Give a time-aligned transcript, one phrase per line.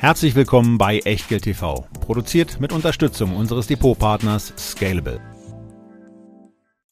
[0.00, 5.20] Herzlich willkommen bei Echtgeld TV, produziert mit Unterstützung unseres Depotpartners Scalable.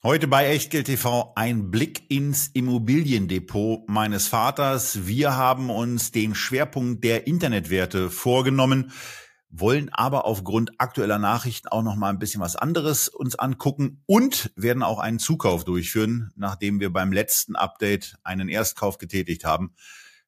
[0.02, 5.06] Heute bei Echtgeld TV ein Blick ins Immobiliendepot meines Vaters.
[5.06, 8.90] Wir haben uns den Schwerpunkt der Internetwerte vorgenommen,
[9.50, 14.50] wollen aber aufgrund aktueller Nachrichten auch noch mal ein bisschen was anderes uns angucken und
[14.56, 19.76] werden auch einen Zukauf durchführen, nachdem wir beim letzten Update einen Erstkauf getätigt haben.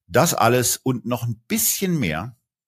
[0.07, 2.38] Das alles und noch ein bisschen mehr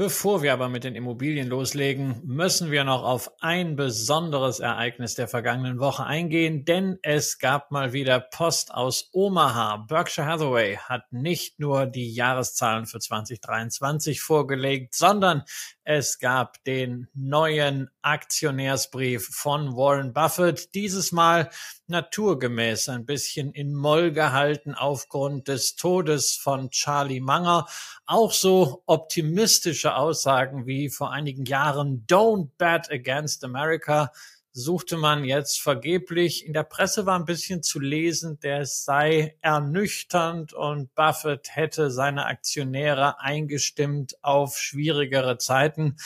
[0.00, 5.26] Bevor wir aber mit den Immobilien loslegen, müssen wir noch auf ein besonderes Ereignis der
[5.26, 9.78] vergangenen Woche eingehen, denn es gab mal wieder Post aus Omaha.
[9.88, 15.42] Berkshire Hathaway hat nicht nur die Jahreszahlen für 2023 vorgelegt, sondern
[15.82, 20.76] es gab den neuen Aktionärsbrief von Warren Buffett.
[20.76, 21.50] Dieses Mal
[21.88, 27.66] naturgemäß ein bisschen in Moll gehalten aufgrund des Todes von Charlie Munger.
[28.06, 34.12] Auch so optimistische Aussagen wie vor einigen Jahren Don't bet against America
[34.52, 36.44] suchte man jetzt vergeblich.
[36.44, 42.26] In der Presse war ein bisschen zu lesen, der sei ernüchternd und Buffett hätte seine
[42.26, 45.96] Aktionäre eingestimmt auf schwierigere Zeiten.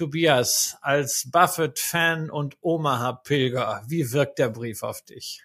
[0.00, 5.42] Tobias, als Buffett-Fan und Omaha-Pilger, wie wirkt der Brief auf dich?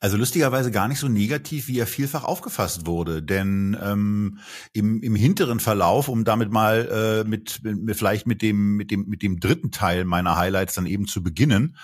[0.00, 3.22] Also lustigerweise gar nicht so negativ, wie er vielfach aufgefasst wurde.
[3.22, 4.38] Denn ähm,
[4.72, 9.06] im, im hinteren Verlauf, um damit mal äh, mit, mit vielleicht mit dem mit dem
[9.08, 11.76] mit dem dritten Teil meiner Highlights dann eben zu beginnen,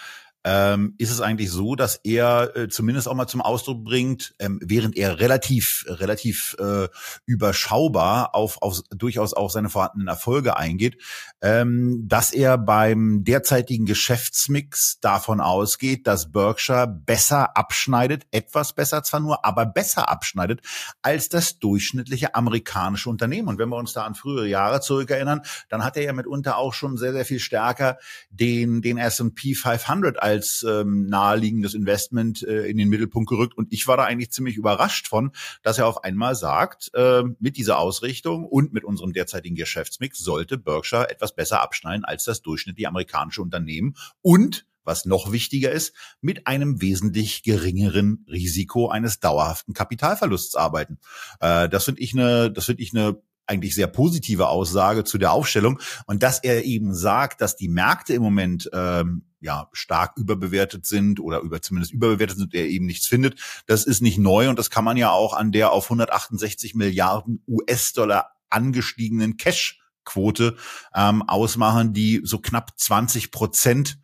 [0.45, 4.61] ähm, ist es eigentlich so, dass er äh, zumindest auch mal zum Ausdruck bringt, ähm,
[4.63, 6.89] während er relativ relativ äh,
[7.27, 11.03] überschaubar auf, auf durchaus auch seine vorhandenen Erfolge eingeht,
[11.43, 19.21] ähm, dass er beim derzeitigen Geschäftsmix davon ausgeht, dass Berkshire besser abschneidet, etwas besser zwar
[19.21, 20.61] nur, aber besser abschneidet
[21.03, 23.49] als das durchschnittliche amerikanische Unternehmen.
[23.49, 26.75] Und wenn wir uns da an frühere Jahre zurückerinnern, dann hat er ja mitunter auch
[26.75, 27.99] schon sehr sehr viel stärker
[28.31, 33.57] den den S&P 500 als ähm, naheliegendes Investment äh, in den Mittelpunkt gerückt.
[33.57, 37.57] Und ich war da eigentlich ziemlich überrascht von, dass er auf einmal sagt, äh, mit
[37.57, 42.89] dieser Ausrichtung und mit unserem derzeitigen Geschäftsmix sollte Berkshire etwas besser abschneiden als das durchschnittliche
[42.89, 50.57] amerikanische Unternehmen und was noch wichtiger ist, mit einem wesentlich geringeren Risiko eines dauerhaften Kapitalverlusts
[50.57, 50.99] arbeiten.
[51.41, 55.33] Äh, das finde ich eine, das finde ich eine eigentlich sehr positive Aussage zu der
[55.33, 60.87] Aufstellung und dass er eben sagt, dass die Märkte im Moment ähm, ja stark überbewertet
[60.87, 63.41] sind oder über zumindest überbewertet sind, der eben nichts findet.
[63.67, 67.43] Das ist nicht neu und das kann man ja auch an der auf 168 Milliarden
[67.49, 70.57] US-Dollar angestiegenen Cash-Quote
[70.95, 73.99] ähm, ausmachen, die so knapp 20 Prozent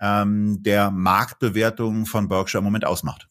[0.00, 3.29] ähm, der Marktbewertung von Berkshire im Moment ausmacht.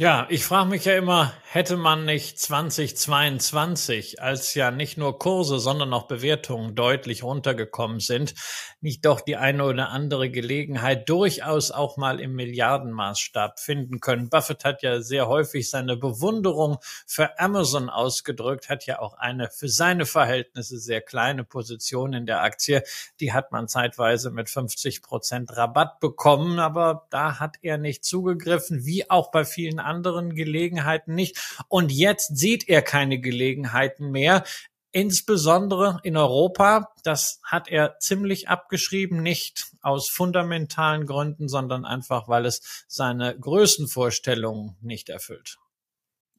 [0.00, 5.58] Ja, ich frage mich ja immer, hätte man nicht 2022, als ja nicht nur Kurse,
[5.58, 8.34] sondern auch Bewertungen deutlich runtergekommen sind,
[8.80, 14.30] nicht doch die eine oder andere Gelegenheit durchaus auch mal im Milliardenmaßstab finden können?
[14.30, 19.68] Buffett hat ja sehr häufig seine Bewunderung für Amazon ausgedrückt, hat ja auch eine für
[19.68, 22.84] seine Verhältnisse sehr kleine Position in der Aktie.
[23.20, 28.86] Die hat man zeitweise mit 50 Prozent Rabatt bekommen, aber da hat er nicht zugegriffen,
[28.86, 31.58] wie auch bei vielen anderen Gelegenheiten nicht.
[31.68, 34.44] Und jetzt sieht er keine Gelegenheiten mehr.
[34.92, 42.46] Insbesondere in Europa, das hat er ziemlich abgeschrieben, nicht aus fundamentalen Gründen, sondern einfach, weil
[42.46, 45.58] es seine Größenvorstellungen nicht erfüllt.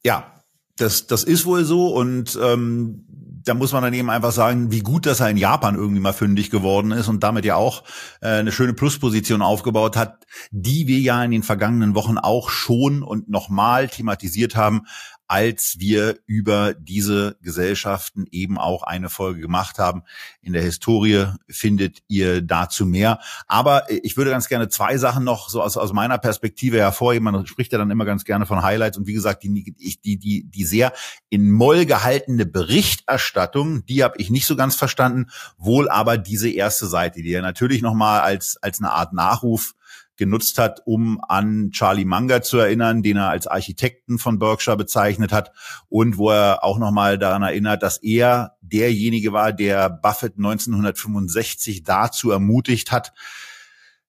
[0.03, 0.43] Ja,
[0.75, 3.05] das, das ist wohl so und ähm,
[3.43, 6.13] da muss man dann eben einfach sagen, wie gut, dass er in Japan irgendwie mal
[6.13, 7.83] fündig geworden ist und damit ja auch
[8.21, 13.03] äh, eine schöne Plusposition aufgebaut hat, die wir ja in den vergangenen Wochen auch schon
[13.03, 14.81] und nochmal thematisiert haben,
[15.31, 20.03] als wir über diese Gesellschaften eben auch eine Folge gemacht haben.
[20.41, 23.17] In der Historie findet ihr dazu mehr.
[23.47, 27.23] Aber ich würde ganz gerne zwei Sachen noch so aus, aus meiner Perspektive hervorheben.
[27.23, 29.73] Man spricht ja dann immer ganz gerne von Highlights und wie gesagt, die,
[30.03, 30.91] die, die, die sehr
[31.29, 36.87] in Moll gehaltene Berichterstattung, die habe ich nicht so ganz verstanden, wohl aber diese erste
[36.87, 39.75] Seite, die ja natürlich nochmal als, als eine Art Nachruf
[40.17, 45.31] genutzt hat, um an Charlie Munger zu erinnern, den er als Architekten von Berkshire bezeichnet
[45.31, 45.51] hat
[45.89, 52.31] und wo er auch nochmal daran erinnert, dass er derjenige war, der Buffett 1965 dazu
[52.31, 53.13] ermutigt hat,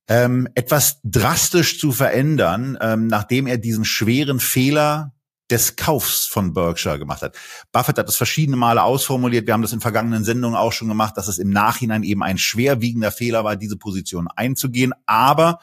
[0.08, 5.14] ähm, etwas drastisch zu verändern, ähm, nachdem er diesen schweren Fehler
[5.50, 7.36] des Kaufs von Berkshire gemacht hat.
[7.72, 9.46] Buffett hat das verschiedene Male ausformuliert.
[9.46, 12.38] Wir haben das in vergangenen Sendungen auch schon gemacht, dass es im Nachhinein eben ein
[12.38, 14.94] schwerwiegender Fehler war, diese Position einzugehen.
[15.04, 15.58] Aber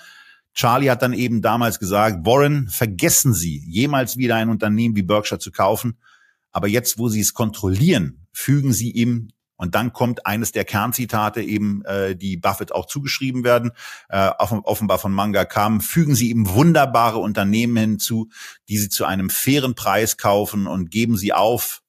[0.60, 5.40] Charlie hat dann eben damals gesagt, Warren, vergessen Sie, jemals wieder ein Unternehmen wie Berkshire
[5.40, 5.98] zu kaufen.
[6.52, 11.42] Aber jetzt, wo Sie es kontrollieren, fügen Sie ihm und dann kommt eines der Kernzitate
[11.42, 13.72] eben, äh, die Buffett auch zugeschrieben werden,
[14.10, 18.28] äh, offenbar von Manga kam, fügen Sie ihm wunderbare Unternehmen hinzu,
[18.68, 21.84] die Sie zu einem fairen Preis kaufen und geben Sie auf,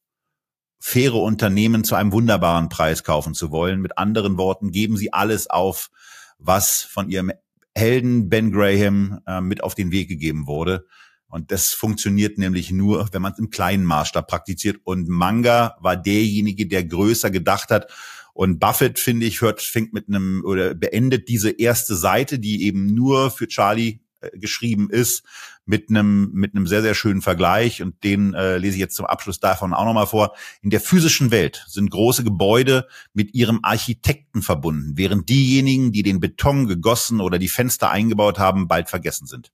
[0.78, 3.80] faire Unternehmen zu einem wunderbaren Preis kaufen zu wollen.
[3.80, 5.90] Mit anderen Worten, geben Sie alles auf,
[6.38, 7.32] was von Ihrem
[7.74, 10.86] Helden Ben Graham äh, mit auf den Weg gegeben wurde.
[11.28, 14.78] Und das funktioniert nämlich nur, wenn man es im kleinen Maßstab praktiziert.
[14.82, 17.90] Und Manga war derjenige, der größer gedacht hat.
[18.34, 22.94] Und Buffett, finde ich, hört, fängt mit einem oder beendet diese erste Seite, die eben
[22.94, 25.22] nur für Charlie äh, geschrieben ist,
[25.70, 29.06] mit einem mit einem sehr sehr schönen Vergleich und den äh, lese ich jetzt zum
[29.06, 30.34] Abschluss davon auch nochmal vor.
[30.62, 36.18] In der physischen Welt sind große Gebäude mit ihrem Architekten verbunden, während diejenigen, die den
[36.18, 39.52] Beton gegossen oder die Fenster eingebaut haben, bald vergessen sind.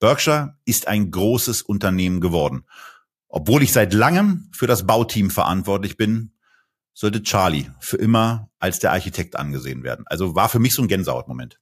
[0.00, 2.64] Berkshire ist ein großes Unternehmen geworden.
[3.28, 6.32] Obwohl ich seit langem für das Bauteam verantwortlich bin,
[6.92, 10.06] sollte Charlie für immer als der Architekt angesehen werden.
[10.08, 11.60] Also war für mich so ein Gänsehautmoment.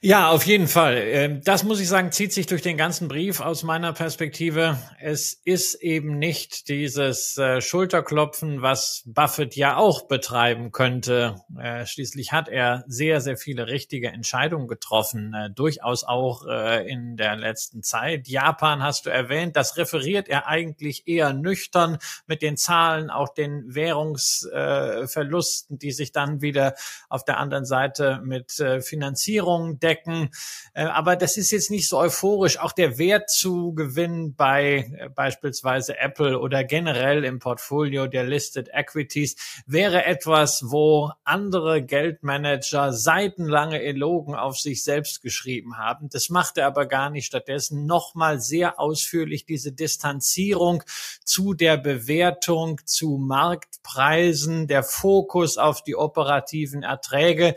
[0.00, 0.98] Ja, auf jeden Fall.
[0.98, 4.76] Ähm, das muss ich sagen, zieht sich durch den ganzen Brief aus meiner Perspektive.
[5.00, 11.36] Es ist eben nicht dieses äh, Schulterklopfen, was Buffett ja auch betreiben könnte.
[11.58, 17.36] Äh, schließlich hat er sehr, sehr viele richtige Entscheidungen getroffen, äh, durchaus auch in der
[17.36, 18.28] letzten Zeit.
[18.28, 23.74] Japan hast du erwähnt, das referiert er eigentlich eher nüchtern mit den Zahlen, auch den
[23.74, 26.74] Währungsverlusten, die sich dann wieder
[27.08, 30.30] auf der anderen Seite mit Finanzierung decken stecken.
[30.74, 32.58] Äh, aber das ist jetzt nicht so euphorisch.
[32.58, 38.70] Auch der Wert zu gewinnen bei äh, beispielsweise Apple oder generell im Portfolio der Listed
[38.72, 39.36] Equities
[39.66, 46.08] wäre etwas, wo andere Geldmanager seitenlange Elogen auf sich selbst geschrieben haben.
[46.08, 47.26] Das macht er aber gar nicht.
[47.26, 50.82] Stattdessen nochmal sehr ausführlich diese Distanzierung
[51.24, 57.54] zu der Bewertung, zu Marktpreisen, der Fokus auf die operativen Erträge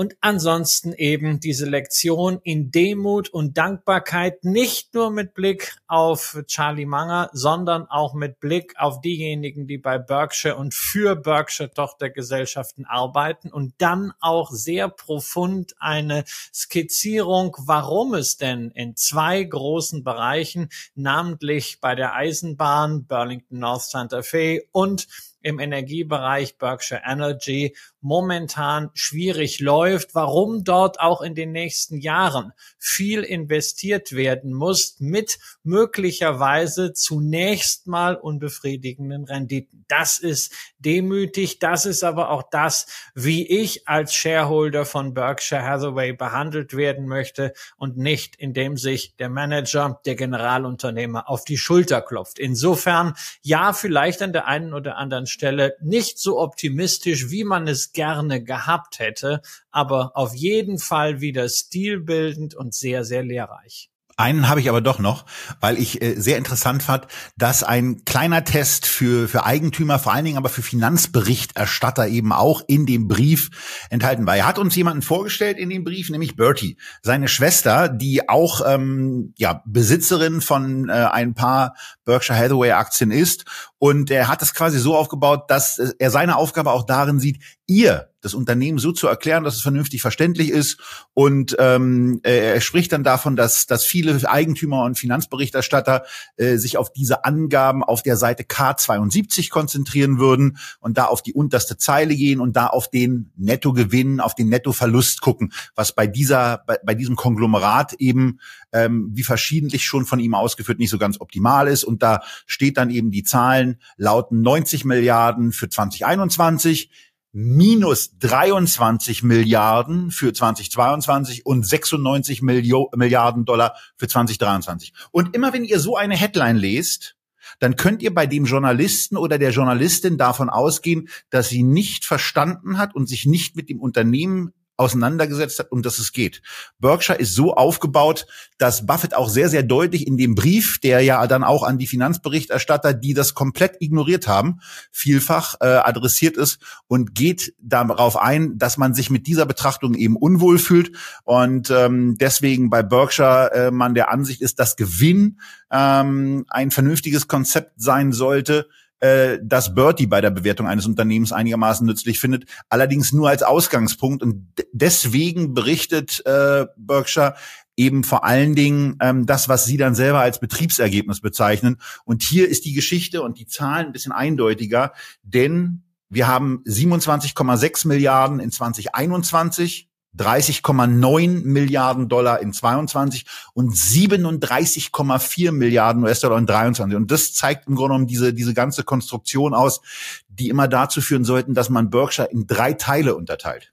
[0.00, 6.86] und ansonsten eben diese Lektion in Demut und Dankbarkeit nicht nur mit Blick auf Charlie
[6.86, 13.52] Munger, sondern auch mit Blick auf diejenigen, die bei Berkshire und für Berkshire Tochtergesellschaften arbeiten
[13.52, 21.78] und dann auch sehr profund eine Skizzierung, warum es denn in zwei großen Bereichen, namentlich
[21.82, 25.08] bei der Eisenbahn Burlington North Santa Fe und
[25.42, 33.22] im Energiebereich Berkshire Energy momentan schwierig läuft, warum dort auch in den nächsten Jahren viel
[33.22, 39.84] investiert werden muss mit möglicherweise zunächst mal unbefriedigenden Renditen.
[39.88, 46.12] Das ist demütig, das ist aber auch das, wie ich als Shareholder von Berkshire Hathaway
[46.12, 52.38] behandelt werden möchte und nicht indem sich der Manager, der Generalunternehmer auf die Schulter klopft.
[52.38, 57.89] Insofern ja, vielleicht an der einen oder anderen Stelle nicht so optimistisch, wie man es
[57.92, 63.90] gerne gehabt hätte, aber auf jeden Fall wieder stilbildend und sehr, sehr lehrreich.
[64.20, 65.24] Einen habe ich aber doch noch,
[65.60, 67.06] weil ich äh, sehr interessant fand,
[67.38, 72.60] dass ein kleiner Test für, für Eigentümer, vor allen Dingen aber für Finanzberichterstatter eben auch
[72.66, 73.48] in dem Brief
[73.88, 74.36] enthalten war.
[74.36, 79.32] Er hat uns jemanden vorgestellt in dem Brief, nämlich Bertie, seine Schwester, die auch ähm,
[79.38, 81.74] ja, Besitzerin von äh, ein paar
[82.04, 83.46] Berkshire Hathaway Aktien ist.
[83.80, 87.42] Und er hat es quasi so aufgebaut, dass äh, er seine Aufgabe auch darin sieht,
[87.66, 90.78] ihr das Unternehmen so zu erklären, dass es vernünftig verständlich ist.
[91.14, 96.04] Und ähm, er spricht dann davon, dass, dass viele Eigentümer und Finanzberichterstatter
[96.36, 101.32] äh, sich auf diese Angaben auf der Seite K72 konzentrieren würden und da auf die
[101.32, 106.62] unterste Zeile gehen und da auf den Nettogewinn, auf den Nettoverlust gucken, was bei dieser,
[106.66, 108.40] bei, bei diesem Konglomerat eben,
[108.72, 111.84] ähm, wie verschiedentlich schon von ihm ausgeführt, nicht so ganz optimal ist.
[111.84, 116.90] Und da steht dann eben die Zahlen lauten 90 Milliarden für 2021
[117.32, 124.92] minus 23 Milliarden für 2022 und 96 Millio Milliarden Dollar für 2023.
[125.12, 127.16] Und immer wenn ihr so eine Headline lest,
[127.58, 132.78] dann könnt ihr bei dem Journalisten oder der Journalistin davon ausgehen, dass sie nicht verstanden
[132.78, 136.42] hat und sich nicht mit dem Unternehmen auseinandergesetzt hat, um das es geht.
[136.78, 138.26] Berkshire ist so aufgebaut,
[138.58, 141.86] dass Buffett auch sehr, sehr deutlich in dem Brief, der ja dann auch an die
[141.86, 144.60] Finanzberichterstatter, die das komplett ignoriert haben,
[144.90, 146.58] vielfach äh, adressiert ist
[146.88, 152.16] und geht darauf ein, dass man sich mit dieser Betrachtung eben unwohl fühlt und ähm,
[152.18, 155.38] deswegen bei Berkshire äh, man der Ansicht ist, dass Gewinn
[155.70, 158.66] ähm, ein vernünftiges Konzept sein sollte,
[159.00, 164.22] äh, dass Bertie bei der Bewertung eines Unternehmens einigermaßen nützlich findet, allerdings nur als Ausgangspunkt.
[164.22, 167.34] Und deswegen berichtet äh, Berkshire
[167.76, 171.78] eben vor allen Dingen ähm, das, was Sie dann selber als Betriebsergebnis bezeichnen.
[172.04, 174.92] Und hier ist die Geschichte und die Zahlen ein bisschen eindeutiger,
[175.22, 186.02] denn wir haben 27,6 Milliarden in 2021 30,9 Milliarden Dollar in 22 und 37,4 Milliarden
[186.02, 186.96] US-Dollar in 23.
[186.96, 189.80] Und das zeigt im Grunde genommen diese, diese ganze Konstruktion aus,
[190.28, 193.72] die immer dazu führen sollten, dass man Berkshire in drei Teile unterteilt.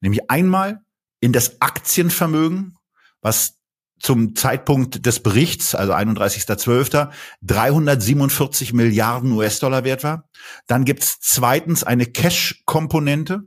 [0.00, 0.82] Nämlich einmal
[1.20, 2.76] in das Aktienvermögen,
[3.20, 3.58] was
[4.02, 7.10] zum Zeitpunkt des Berichts, also 31.12.,
[7.42, 10.28] 347 Milliarden US-Dollar wert war.
[10.66, 13.44] Dann gibt's zweitens eine Cash-Komponente,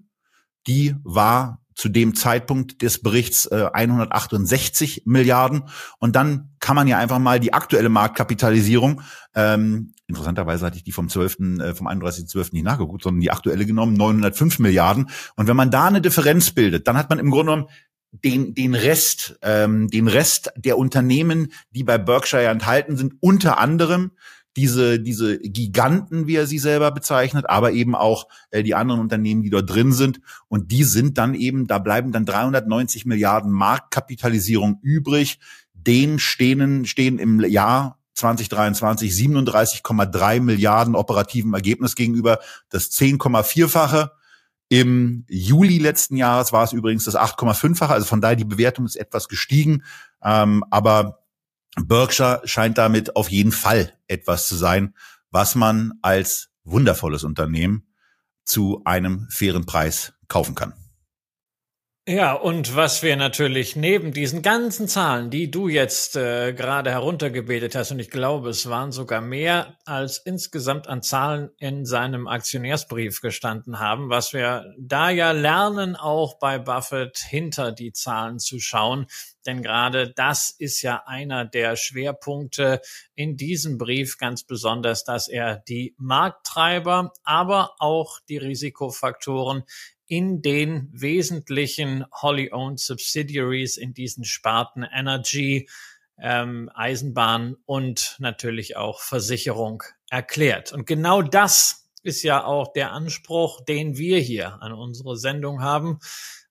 [0.66, 5.66] die war zu dem Zeitpunkt des Berichts äh, 168 Milliarden.
[6.00, 9.02] Und dann kann man ja einfach mal die aktuelle Marktkapitalisierung,
[9.36, 12.50] ähm, interessanterweise hatte ich die vom 12., äh, vom 31.12.
[12.54, 15.10] nicht nachgeguckt, sondern die aktuelle genommen, 905 Milliarden.
[15.36, 17.70] Und wenn man da eine Differenz bildet, dann hat man im Grunde genommen
[18.12, 24.12] den, den Rest, ähm, den Rest der Unternehmen, die bei Berkshire enthalten sind, unter anderem
[24.56, 29.42] diese, diese Giganten, wie er sie selber bezeichnet, aber eben auch äh, die anderen Unternehmen,
[29.42, 30.22] die dort drin sind.
[30.48, 35.40] Und die sind dann eben, da bleiben dann 390 Milliarden Marktkapitalisierung übrig.
[35.74, 44.12] Den stehen, stehen im Jahr 2023 37,3 Milliarden operativen Ergebnis gegenüber, das 10,4-fache.
[44.70, 48.96] Im Juli letzten Jahres war es übrigens das 8,5-fache, also von daher die Bewertung ist
[48.96, 49.84] etwas gestiegen.
[50.24, 51.25] Ähm, aber
[51.84, 54.96] Berkshire scheint damit auf jeden Fall etwas zu sein,
[55.30, 57.88] was man als wundervolles Unternehmen
[58.46, 60.74] zu einem fairen Preis kaufen kann.
[62.08, 67.74] Ja, und was wir natürlich neben diesen ganzen Zahlen, die du jetzt äh, gerade heruntergebetet
[67.74, 73.22] hast, und ich glaube, es waren sogar mehr als insgesamt an Zahlen in seinem Aktionärsbrief
[73.22, 79.08] gestanden haben, was wir da ja lernen, auch bei Buffett hinter die Zahlen zu schauen.
[79.48, 82.82] Denn gerade das ist ja einer der Schwerpunkte
[83.16, 89.64] in diesem Brief ganz besonders, dass er die Markttreiber, aber auch die Risikofaktoren
[90.08, 95.68] in den wesentlichen wholly owned subsidiaries in diesen Sparten Energy,
[96.20, 100.72] ähm, Eisenbahn und natürlich auch Versicherung erklärt.
[100.72, 106.00] Und genau das ist ja auch der Anspruch, den wir hier an unsere Sendung haben.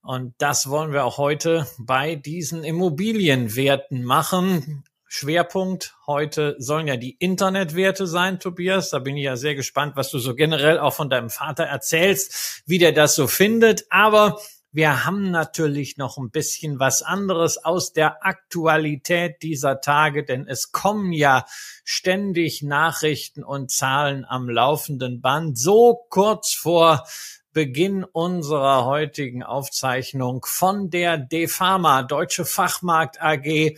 [0.02, 4.84] Und das wollen wir auch heute bei diesen Immobilienwerten machen.
[5.16, 8.90] Schwerpunkt heute sollen ja die Internetwerte sein, Tobias.
[8.90, 12.64] Da bin ich ja sehr gespannt, was du so generell auch von deinem Vater erzählst,
[12.66, 13.84] wie der das so findet.
[13.90, 14.40] Aber
[14.72, 20.72] wir haben natürlich noch ein bisschen was anderes aus der Aktualität dieser Tage, denn es
[20.72, 21.46] kommen ja
[21.84, 25.56] ständig Nachrichten und Zahlen am laufenden Band.
[25.56, 27.06] So kurz vor
[27.52, 33.76] Beginn unserer heutigen Aufzeichnung von der DEFAMA, Deutsche Fachmarkt AG,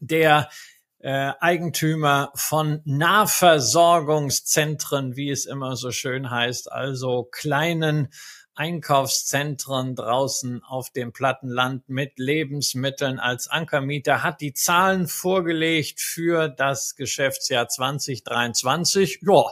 [0.00, 0.50] der
[0.98, 8.10] äh, Eigentümer von Nahversorgungszentren, wie es immer so schön heißt, also kleinen
[8.54, 16.94] Einkaufszentren draußen auf dem Plattenland mit Lebensmitteln als Ankermieter hat die Zahlen vorgelegt für das
[16.94, 19.20] Geschäftsjahr 2023.
[19.22, 19.44] Ja,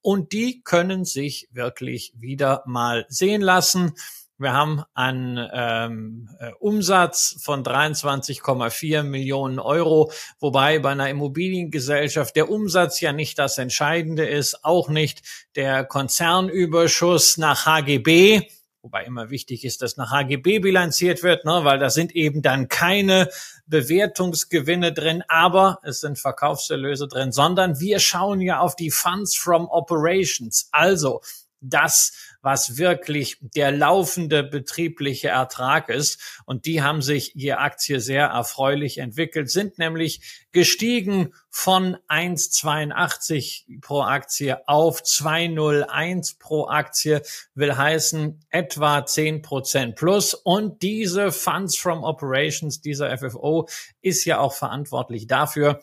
[0.00, 3.94] und die können sich wirklich wieder mal sehen lassen.
[4.42, 12.50] Wir haben einen ähm, äh, Umsatz von 23,4 Millionen Euro, wobei bei einer Immobiliengesellschaft der
[12.50, 15.22] Umsatz ja nicht das Entscheidende ist, auch nicht
[15.54, 18.48] der Konzernüberschuss nach HGB,
[18.82, 22.66] wobei immer wichtig ist, dass nach HGB bilanziert wird, ne, weil da sind eben dann
[22.66, 23.28] keine
[23.66, 29.68] Bewertungsgewinne drin, aber es sind Verkaufserlöse drin, sondern wir schauen ja auf die Funds from
[29.68, 31.20] Operations, also
[31.62, 36.42] das, was wirklich der laufende betriebliche Ertrag ist.
[36.44, 44.02] Und die haben sich je Aktie sehr erfreulich entwickelt, sind nämlich gestiegen von 1,82 pro
[44.02, 47.22] Aktie auf 2,01 pro Aktie,
[47.54, 50.34] will heißen etwa 10 Prozent plus.
[50.34, 53.68] Und diese Funds from Operations, dieser FFO,
[54.00, 55.82] ist ja auch verantwortlich dafür,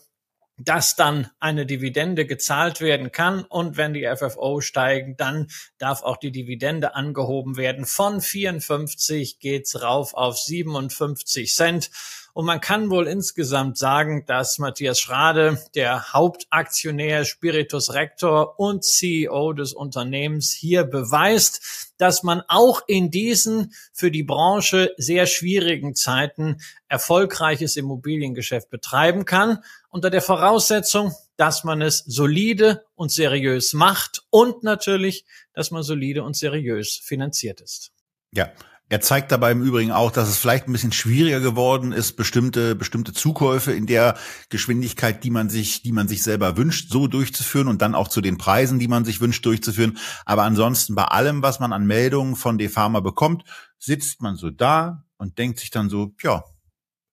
[0.60, 5.48] dass dann eine Dividende gezahlt werden kann und wenn die FFO steigen, dann
[5.78, 7.86] darf auch die Dividende angehoben werden.
[7.86, 11.90] Von 54 geht's rauf auf 57 Cent.
[12.34, 19.54] Und man kann wohl insgesamt sagen, dass Matthias Schrade, der Hauptaktionär, Spiritus Rector und CEO
[19.54, 26.62] des Unternehmens hier beweist, dass man auch in diesen für die Branche sehr schwierigen Zeiten
[26.88, 34.64] erfolgreiches Immobiliengeschäft betreiben kann, unter der Voraussetzung, dass man es solide und seriös macht und
[34.64, 37.92] natürlich, dass man solide und seriös finanziert ist.
[38.32, 38.52] Ja,
[38.92, 42.76] er zeigt dabei im Übrigen auch, dass es vielleicht ein bisschen schwieriger geworden ist, bestimmte,
[42.76, 44.18] bestimmte Zukäufe in der
[44.50, 48.20] Geschwindigkeit, die man sich, die man sich selber wünscht, so durchzuführen und dann auch zu
[48.20, 50.00] den Preisen, die man sich wünscht, durchzuführen.
[50.26, 53.44] Aber ansonsten bei allem, was man an Meldungen von Defama bekommt,
[53.78, 56.44] sitzt man so da und denkt sich dann so, ja,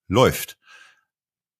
[0.08, 0.56] läuft.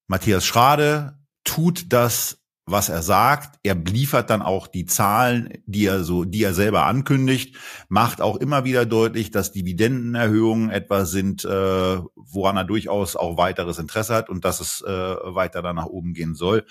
[0.06, 3.60] Matthias Schrade tut das was er sagt.
[3.62, 7.56] Er liefert dann auch die Zahlen, die er so, die er selber ankündigt,
[7.88, 13.78] macht auch immer wieder deutlich, dass Dividendenerhöhungen etwas sind, äh, woran er durchaus auch weiteres
[13.78, 16.66] Interesse hat und dass es äh, weiter da nach oben gehen soll.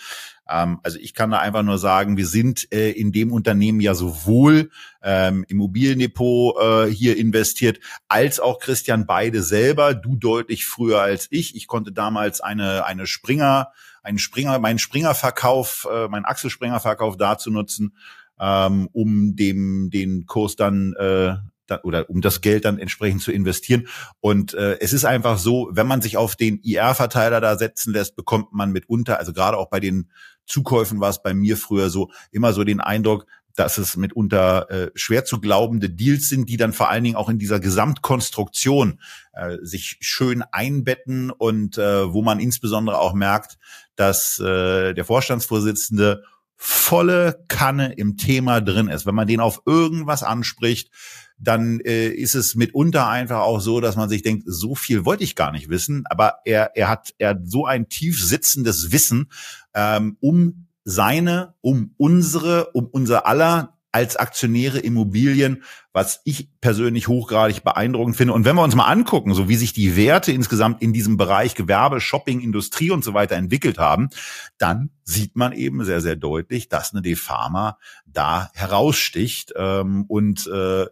[0.50, 3.96] Ähm, also ich kann da einfach nur sagen, wir sind äh, in dem Unternehmen ja
[3.96, 4.70] sowohl
[5.02, 9.94] ähm, Immobiliendepot äh, hier investiert, als auch Christian beide selber.
[9.94, 11.56] Du deutlich früher als ich.
[11.56, 13.72] Ich konnte damals eine eine Springer
[14.06, 17.98] einen Springer, meinen Springerverkauf, äh, meinen Achselspringerverkauf dazu nutzen,
[18.40, 21.36] ähm, um dem den Kurs dann äh,
[21.68, 23.88] da, oder um das Geld dann entsprechend zu investieren.
[24.20, 28.16] Und äh, es ist einfach so, wenn man sich auf den IR-Verteiler da setzen lässt,
[28.16, 30.12] bekommt man mitunter, also gerade auch bei den
[30.46, 33.26] Zukäufen war es bei mir früher so, immer so den Eindruck,
[33.56, 37.30] dass es mitunter äh, schwer zu glaubende Deals sind, die dann vor allen Dingen auch
[37.30, 39.00] in dieser Gesamtkonstruktion
[39.34, 43.58] äh, sich schön einbetten und äh, wo man insbesondere auch merkt,
[43.96, 46.24] dass äh, der Vorstandsvorsitzende
[46.58, 49.06] volle Kanne im Thema drin ist.
[49.06, 50.90] Wenn man den auf irgendwas anspricht,
[51.38, 55.24] dann äh, ist es mitunter einfach auch so, dass man sich denkt, so viel wollte
[55.24, 59.30] ich gar nicht wissen, aber er, er, hat, er hat so ein tief sitzendes Wissen
[59.74, 65.64] ähm, um seine, um unsere, um unser aller als Aktionäre Immobilien,
[65.94, 68.34] was ich persönlich hochgradig beeindruckend finde.
[68.34, 71.56] Und wenn wir uns mal angucken, so wie sich die Werte insgesamt in diesem Bereich
[71.56, 74.10] Gewerbe, Shopping, Industrie und so weiter entwickelt haben,
[74.58, 80.88] dann sieht man eben sehr, sehr deutlich, dass eine Defama da heraussticht ähm, und äh,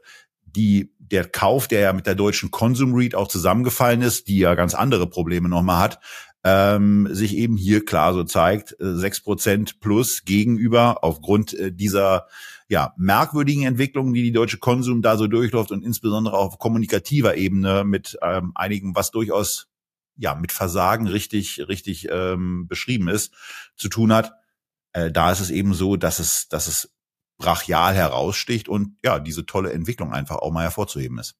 [0.55, 4.55] die der Kauf, der ja mit der deutschen Consum Read auch zusammengefallen ist, die ja
[4.55, 5.99] ganz andere Probleme nochmal hat,
[6.43, 12.27] ähm, sich eben hier klar so zeigt, äh, sechs Prozent plus gegenüber aufgrund äh, dieser
[12.67, 17.83] ja, merkwürdigen Entwicklungen, die die deutsche Konsum da so durchläuft und insbesondere auf kommunikativer Ebene
[17.83, 19.67] mit ähm, einigen, was durchaus
[20.17, 23.33] ja mit Versagen richtig richtig ähm, beschrieben ist,
[23.75, 24.33] zu tun hat.
[24.91, 26.89] Äh, da ist es eben so, dass es dass es
[27.43, 31.35] brachial heraussticht und ja diese tolle Entwicklung einfach auch mal hervorzuheben ist.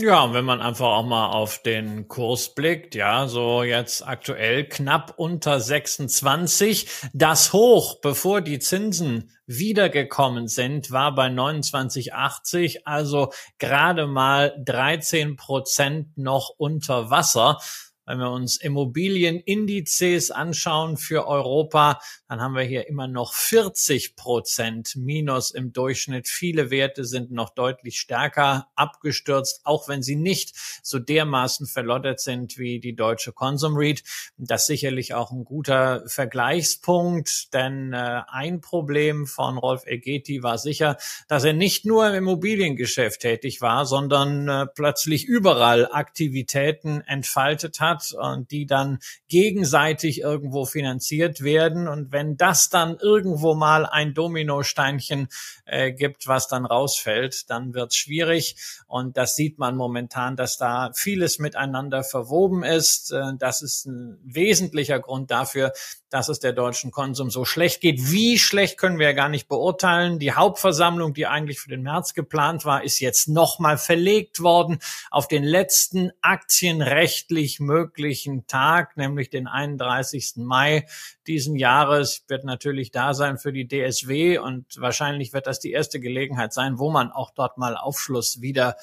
[0.00, 4.66] Ja, und wenn man einfach auch mal auf den Kurs blickt, ja, so jetzt aktuell
[4.66, 6.88] knapp unter 26.
[7.12, 16.16] Das Hoch, bevor die Zinsen wiedergekommen sind, war bei 29,80, also gerade mal 13 Prozent
[16.16, 17.58] noch unter Wasser.
[18.06, 22.00] Wenn wir uns Immobilienindizes anschauen für Europa,
[22.32, 26.28] dann haben wir hier immer noch 40 Prozent Minus im Durchschnitt.
[26.28, 32.56] Viele Werte sind noch deutlich stärker abgestürzt, auch wenn sie nicht so dermaßen verlottert sind
[32.56, 34.02] wie die deutsche Consum Read.
[34.38, 40.56] Das ist sicherlich auch ein guter Vergleichspunkt, denn äh, ein Problem von Rolf Egeti war
[40.56, 40.96] sicher,
[41.28, 48.10] dass er nicht nur im Immobiliengeschäft tätig war, sondern äh, plötzlich überall Aktivitäten entfaltet hat
[48.12, 51.88] und die dann gegenseitig irgendwo finanziert werden.
[51.88, 55.28] Und wenn das dann irgendwo mal ein Dominosteinchen
[55.64, 58.56] äh, gibt, was dann rausfällt, dann wird's schwierig.
[58.86, 63.12] Und das sieht man momentan, dass da vieles miteinander verwoben ist.
[63.12, 65.72] Äh, das ist ein wesentlicher Grund dafür,
[66.12, 68.10] dass es der deutschen Konsum so schlecht geht.
[68.12, 70.18] Wie schlecht können wir ja gar nicht beurteilen.
[70.18, 74.78] Die Hauptversammlung, die eigentlich für den März geplant war, ist jetzt nochmal verlegt worden
[75.10, 80.34] auf den letzten aktienrechtlich möglichen Tag, nämlich den 31.
[80.36, 80.86] Mai
[81.26, 82.24] diesen Jahres.
[82.28, 86.78] Wird natürlich da sein für die DSW und wahrscheinlich wird das die erste Gelegenheit sein,
[86.78, 88.76] wo man auch dort mal Aufschluss wieder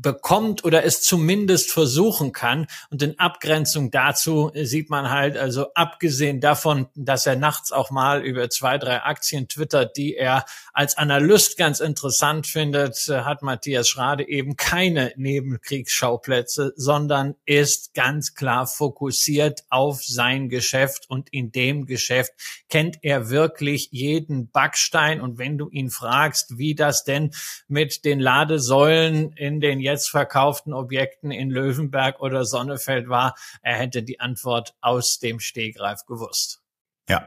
[0.00, 2.66] bekommt oder es zumindest versuchen kann.
[2.90, 8.24] Und in Abgrenzung dazu sieht man halt, also abgesehen davon, dass er nachts auch mal
[8.24, 14.26] über zwei, drei Aktien twittert, die er als Analyst ganz interessant findet, hat Matthias Schrade
[14.28, 22.32] eben keine Nebenkriegsschauplätze, sondern ist ganz klar fokussiert auf sein Geschäft und in dem Geschäft
[22.68, 25.20] kennt er wirklich jeden Backstein.
[25.20, 27.32] Und wenn du ihn fragst, wie das denn
[27.68, 34.02] mit den Ladesäulen in den jetzt verkauften Objekten in Löwenberg oder Sonnefeld war, er hätte
[34.02, 36.62] die Antwort aus dem Stehgreif gewusst.
[37.08, 37.26] Ja.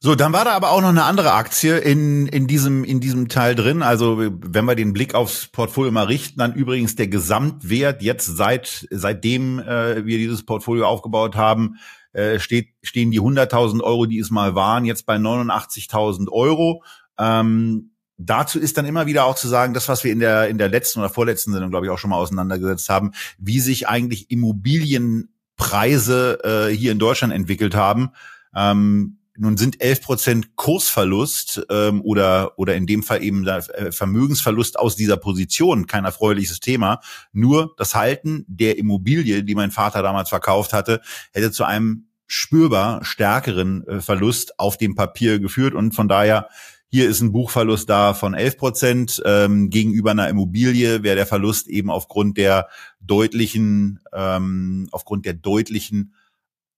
[0.00, 3.28] So, dann war da aber auch noch eine andere Aktie in, in diesem, in diesem
[3.28, 3.82] Teil drin.
[3.82, 8.86] Also, wenn wir den Blick aufs Portfolio mal richten, dann übrigens der Gesamtwert jetzt seit,
[8.90, 11.78] seitdem äh, wir dieses Portfolio aufgebaut haben,
[12.12, 16.84] äh, steht, stehen die 100.000 Euro, die es mal waren, jetzt bei 89.000 Euro.
[17.18, 20.58] Ähm, dazu ist dann immer wieder auch zu sagen, das, was wir in der, in
[20.58, 24.30] der letzten oder vorletzten Sendung, glaube ich, auch schon mal auseinandergesetzt haben, wie sich eigentlich
[24.30, 28.10] Immobilienpreise äh, hier in Deutschland entwickelt haben.
[28.54, 34.76] Ähm, nun sind 11 Prozent Kursverlust ähm, oder oder in dem Fall eben äh, Vermögensverlust
[34.76, 36.98] aus dieser Position kein erfreuliches Thema.
[37.32, 41.00] Nur das Halten der Immobilie, die mein Vater damals verkauft hatte,
[41.32, 46.48] hätte zu einem spürbar stärkeren äh, Verlust auf dem Papier geführt und von daher
[46.90, 49.22] hier ist ein Buchverlust da von 11 Prozent.
[49.26, 52.68] Ähm, gegenüber einer Immobilie wäre der Verlust eben aufgrund der
[53.00, 56.14] deutlichen, ähm, aufgrund der deutlichen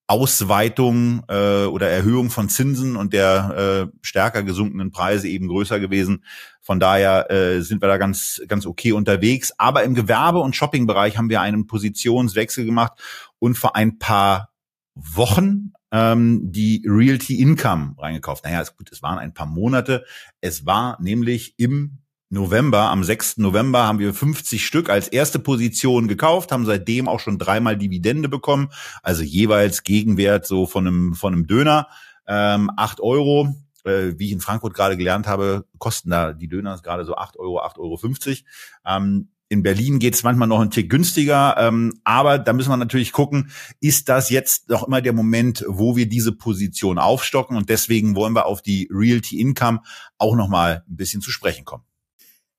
[0.09, 6.25] Ausweitung äh, oder Erhöhung von Zinsen und der äh, stärker gesunkenen Preise eben größer gewesen.
[6.61, 9.53] Von daher äh, sind wir da ganz ganz okay unterwegs.
[9.59, 12.95] Aber im Gewerbe- und Shoppingbereich haben wir einen Positionswechsel gemacht
[13.39, 14.51] und vor ein paar
[14.97, 18.45] Wochen ähm, die Realty Income reingekauft.
[18.45, 20.05] Naja, gut, es waren ein paar Monate.
[20.41, 21.99] Es war nämlich im
[22.31, 23.39] November, am 6.
[23.39, 28.29] November haben wir 50 Stück als erste Position gekauft, haben seitdem auch schon dreimal Dividende
[28.29, 28.71] bekommen,
[29.03, 31.89] also jeweils Gegenwert so von einem, von einem Döner,
[32.29, 33.55] ähm, 8 Euro.
[33.83, 37.39] Äh, wie ich in Frankfurt gerade gelernt habe, kosten da die Döner gerade so 8
[37.39, 38.37] Euro, 8,50 Euro.
[38.85, 42.77] Ähm, in Berlin geht es manchmal noch ein Tick günstiger, ähm, aber da müssen wir
[42.77, 47.69] natürlich gucken, ist das jetzt noch immer der Moment, wo wir diese Position aufstocken und
[47.69, 49.81] deswegen wollen wir auf die Realty Income
[50.19, 51.83] auch noch mal ein bisschen zu sprechen kommen.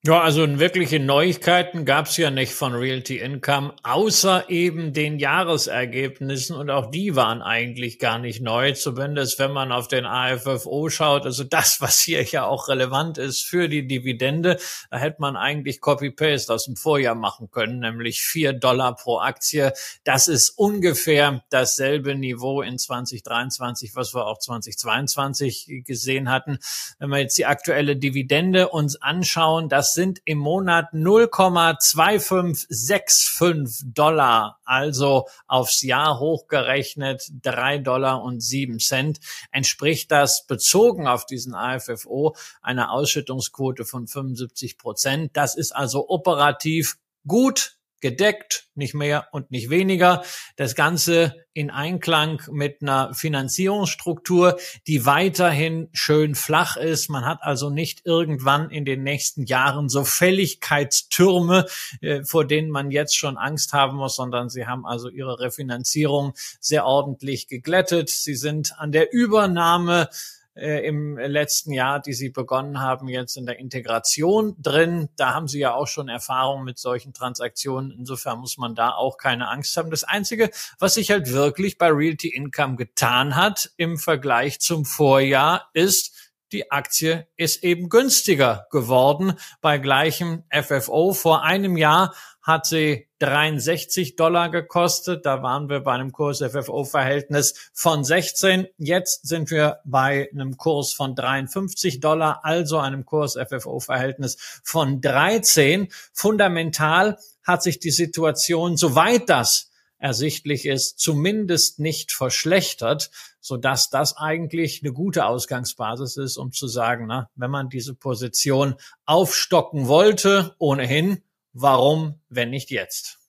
[0.04, 6.72] Ja, also wirkliche Neuigkeiten gab's ja nicht von Realty Income, außer eben den Jahresergebnissen und
[6.72, 11.26] auch die waren eigentlich gar nicht neu, zumindest wenn man auf den AFFO schaut.
[11.26, 14.58] Also das, was hier ja auch relevant ist für die Dividende,
[14.90, 19.72] da hätte man eigentlich Copy-Paste aus dem Vorjahr machen können, nämlich vier Dollar pro Aktie.
[20.04, 26.58] Das ist ungefähr dasselbe Niveau in 2023, was wir auch 2022 gesehen hatten.
[26.98, 35.28] Wenn wir jetzt die aktuelle Dividende uns anschauen, das sind im Monat 0,2565 Dollar, also
[35.48, 39.20] aufs Jahr hochgerechnet drei Dollar und sieben Cent.
[39.52, 45.38] Entspricht das bezogen auf diesen AFFO einer Ausschüttungsquote von 75 Prozent.
[45.38, 50.24] Das ist also operativ gut gedeckt, nicht mehr und nicht weniger.
[50.56, 57.10] Das Ganze in Einklang mit einer Finanzierungsstruktur, die weiterhin schön flach ist.
[57.10, 61.66] Man hat also nicht irgendwann in den nächsten Jahren so Fälligkeitstürme,
[62.02, 66.34] äh, vor denen man jetzt schon Angst haben muss, sondern sie haben also ihre Refinanzierung
[66.60, 68.10] sehr ordentlich geglättet.
[68.10, 70.10] Sie sind an der Übernahme
[70.56, 75.10] äh, im letzten Jahr, die Sie begonnen haben, jetzt in der Integration drin.
[75.16, 77.92] Da haben Sie ja auch schon Erfahrung mit solchen Transaktionen.
[77.92, 79.92] Insofern muss man da auch keine Angst haben.
[79.92, 85.70] Das Einzige, was sich halt wirklich bei Realty Income getan hat im Vergleich zum Vorjahr,
[85.74, 91.14] ist, die Aktie ist eben günstiger geworden bei gleichem FFO.
[91.14, 95.26] Vor einem Jahr hat sie 63 Dollar gekostet.
[95.26, 98.68] Da waren wir bei einem Kurs FFO-Verhältnis von 16.
[98.78, 105.90] Jetzt sind wir bei einem Kurs von 53 Dollar, also einem Kurs FFO-Verhältnis von 13.
[106.14, 114.18] Fundamental hat sich die Situation, soweit das ersichtlich ist, zumindest nicht verschlechtert, so dass das
[114.18, 118.76] eigentlich eine gute Ausgangsbasis ist, um zu sagen, na, wenn man diese Position
[119.06, 121.22] aufstocken wollte, ohnehin,
[121.54, 123.22] Warum, wenn nicht jetzt?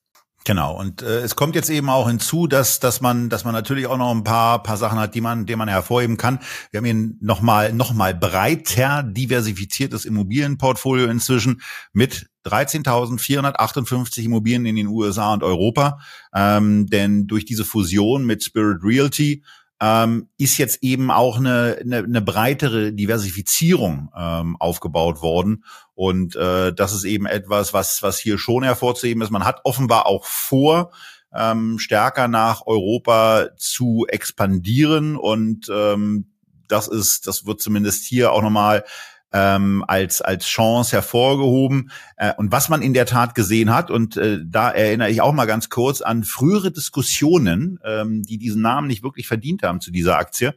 [0.45, 0.77] Genau.
[0.77, 3.97] Und äh, es kommt jetzt eben auch hinzu, dass dass man dass man natürlich auch
[3.97, 6.41] noch ein paar paar Sachen hat, die man die man hervorheben kann.
[6.71, 14.89] Wir haben hier nochmal noch mal breiter diversifiziertes Immobilienportfolio inzwischen mit 13.458 Immobilien in den
[14.89, 16.01] USA und Europa.
[16.35, 19.45] Ähm, denn durch diese Fusion mit Spirit Realty
[19.83, 25.65] ähm, ist jetzt eben auch eine, eine, eine breitere Diversifizierung ähm, aufgebaut worden.
[25.95, 29.31] Und äh, das ist eben etwas, was, was hier schon hervorzuheben ist.
[29.31, 30.93] Man hat offenbar auch vor,
[31.35, 35.17] ähm, stärker nach Europa zu expandieren.
[35.17, 36.31] Und ähm,
[36.69, 38.85] das ist, das wird zumindest hier auch nochmal
[39.33, 41.91] ähm, als als Chance hervorgehoben.
[42.17, 45.33] Äh, und was man in der Tat gesehen hat, und äh, da erinnere ich auch
[45.33, 49.91] mal ganz kurz an frühere Diskussionen, ähm, die diesen Namen nicht wirklich verdient haben zu
[49.91, 50.55] dieser Aktie.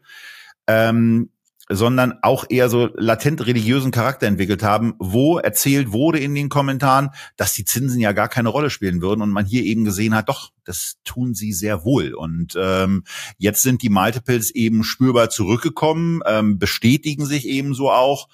[0.68, 1.30] Ähm,
[1.70, 7.10] sondern auch eher so latent religiösen Charakter entwickelt haben, wo erzählt wurde in den Kommentaren,
[7.38, 10.30] dass die Zinsen ja gar keine Rolle spielen würden und man hier eben gesehen hat,
[10.30, 12.14] doch, das tun sie sehr wohl.
[12.14, 13.04] Und ähm,
[13.38, 18.28] jetzt sind die Multiples eben spürbar zurückgekommen, ähm, bestätigen sich ebenso auch.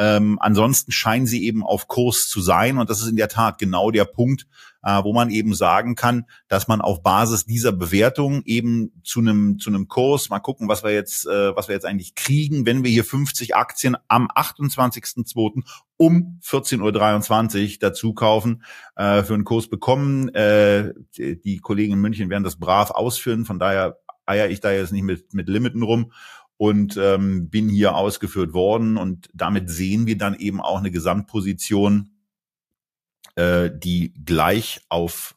[0.00, 3.58] Ähm, ansonsten scheinen sie eben auf Kurs zu sein und das ist in der Tat
[3.58, 4.46] genau der Punkt,
[4.84, 9.58] äh, wo man eben sagen kann, dass man auf Basis dieser Bewertung eben zu einem
[9.58, 12.84] zu einem Kurs mal gucken, was wir jetzt äh, was wir jetzt eigentlich kriegen, wenn
[12.84, 15.64] wir hier 50 Aktien am 28.02.
[15.96, 18.62] um 14:23 Uhr dazu kaufen
[18.94, 20.28] äh, für einen Kurs bekommen.
[20.28, 24.92] Äh, die Kollegen in München werden das brav ausführen, von daher eier ich da jetzt
[24.92, 26.12] nicht mit mit Limiten rum
[26.58, 32.10] und ähm, bin hier ausgeführt worden und damit sehen wir dann eben auch eine Gesamtposition
[33.38, 35.36] äh, die gleich auf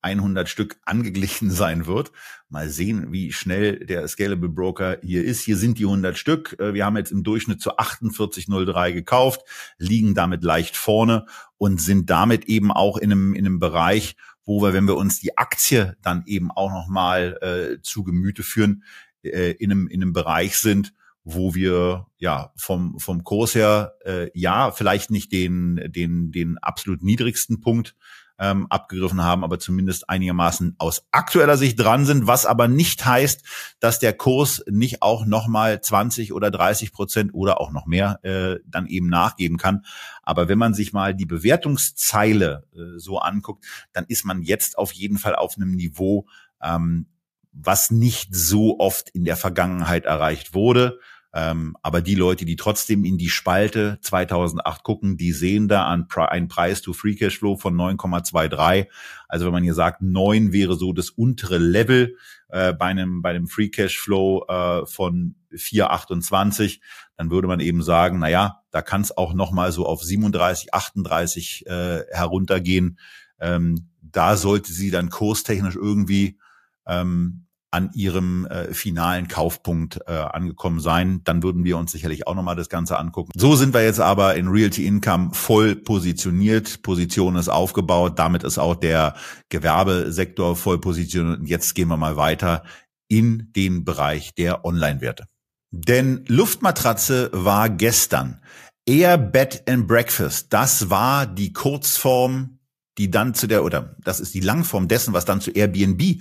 [0.00, 2.10] 100 Stück angeglichen sein wird.
[2.48, 5.42] Mal sehen, wie schnell der Scalable Broker hier ist.
[5.42, 6.56] Hier sind die 100 Stück.
[6.58, 9.42] Äh, wir haben jetzt im Durchschnitt zu 48,03 gekauft,
[9.76, 11.26] liegen damit leicht vorne
[11.58, 15.20] und sind damit eben auch in einem, in einem Bereich, wo wir, wenn wir uns
[15.20, 18.82] die Aktie dann eben auch nochmal äh, zu Gemüte führen,
[19.24, 20.92] äh, in, einem, in einem Bereich sind,
[21.24, 27.02] wo wir ja vom vom Kurs her äh, ja vielleicht nicht den den den absolut
[27.02, 27.94] niedrigsten Punkt
[28.42, 33.44] ähm, abgegriffen haben, aber zumindest einigermaßen aus aktueller Sicht dran sind, was aber nicht heißt,
[33.78, 38.18] dass der Kurs nicht auch noch mal 20 oder 30 Prozent oder auch noch mehr
[38.24, 39.84] äh, dann eben nachgeben kann.
[40.24, 44.92] Aber wenn man sich mal die Bewertungszeile äh, so anguckt, dann ist man jetzt auf
[44.92, 46.26] jeden Fall auf einem Niveau,
[46.60, 47.06] ähm,
[47.52, 50.98] was nicht so oft in der Vergangenheit erreicht wurde.
[51.34, 56.06] Ähm, aber die Leute, die trotzdem in die Spalte 2008 gucken, die sehen da an
[56.10, 58.88] einen Preis to Free Cashflow von 9,23.
[59.28, 62.16] Also wenn man hier sagt, 9 wäre so das untere Level
[62.48, 66.80] äh, bei einem bei einem Free Cashflow äh, von 4,28,
[67.16, 70.02] dann würde man eben sagen, na ja, da kann es auch noch mal so auf
[70.02, 72.98] 37, 38 äh, heruntergehen.
[73.40, 76.38] Ähm, da sollte sie dann kurstechnisch irgendwie
[76.86, 81.22] ähm, an ihrem äh, finalen Kaufpunkt äh, angekommen sein.
[81.24, 83.32] Dann würden wir uns sicherlich auch nochmal das Ganze angucken.
[83.34, 86.82] So sind wir jetzt aber in Realty Income voll positioniert.
[86.82, 88.18] Position ist aufgebaut.
[88.18, 89.14] Damit ist auch der
[89.48, 91.40] Gewerbesektor voll positioniert.
[91.40, 92.62] Und jetzt gehen wir mal weiter
[93.08, 95.24] in den Bereich der Online-Werte.
[95.70, 98.42] Denn Luftmatratze war gestern
[98.84, 100.52] Air Bed and Breakfast.
[100.52, 102.58] Das war die Kurzform
[102.98, 106.20] die dann zu der, oder das ist die Langform dessen, was dann zu Airbnb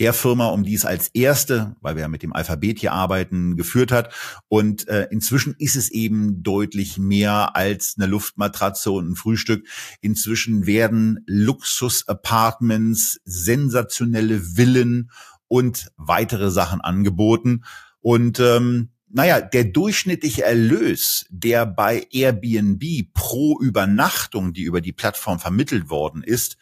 [0.00, 3.56] der Firma, um die es als erste, weil wir ja mit dem Alphabet hier arbeiten,
[3.56, 4.12] geführt hat.
[4.48, 9.66] Und äh, inzwischen ist es eben deutlich mehr als eine Luftmatratze und ein Frühstück.
[10.00, 15.10] Inzwischen werden Luxus-Apartments, sensationelle Villen
[15.48, 17.64] und weitere Sachen angeboten.
[18.00, 25.38] Und ähm, naja, der durchschnittliche Erlös, der bei Airbnb pro Übernachtung, die über die Plattform
[25.38, 26.56] vermittelt worden ist,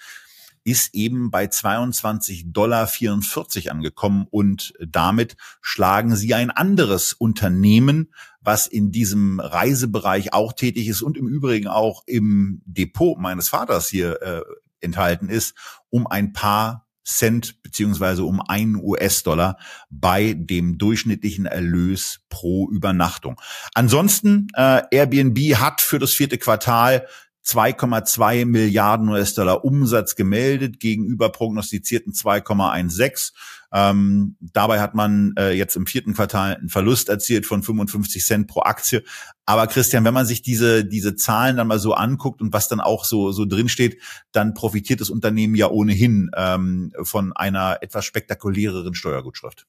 [0.68, 2.88] ist eben bei 22,44 Dollar
[3.70, 11.00] angekommen und damit schlagen sie ein anderes Unternehmen, was in diesem Reisebereich auch tätig ist
[11.00, 14.42] und im Übrigen auch im Depot meines Vaters hier äh,
[14.80, 15.54] enthalten ist,
[15.88, 19.56] um ein paar Cent beziehungsweise um einen US-Dollar
[19.88, 23.40] bei dem durchschnittlichen Erlös pro Übernachtung.
[23.72, 27.06] Ansonsten, äh, Airbnb hat für das vierte Quartal
[27.48, 33.32] 2,2 Milliarden US-Dollar Umsatz gemeldet gegenüber prognostizierten 2,16.
[33.72, 38.48] Ähm, dabei hat man äh, jetzt im vierten Quartal einen Verlust erzielt von 55 Cent
[38.48, 39.02] pro Aktie.
[39.46, 42.80] Aber Christian, wenn man sich diese, diese Zahlen dann mal so anguckt und was dann
[42.80, 43.98] auch so, so drinsteht,
[44.30, 49.66] dann profitiert das Unternehmen ja ohnehin ähm, von einer etwas spektakuläreren Steuergutschrift.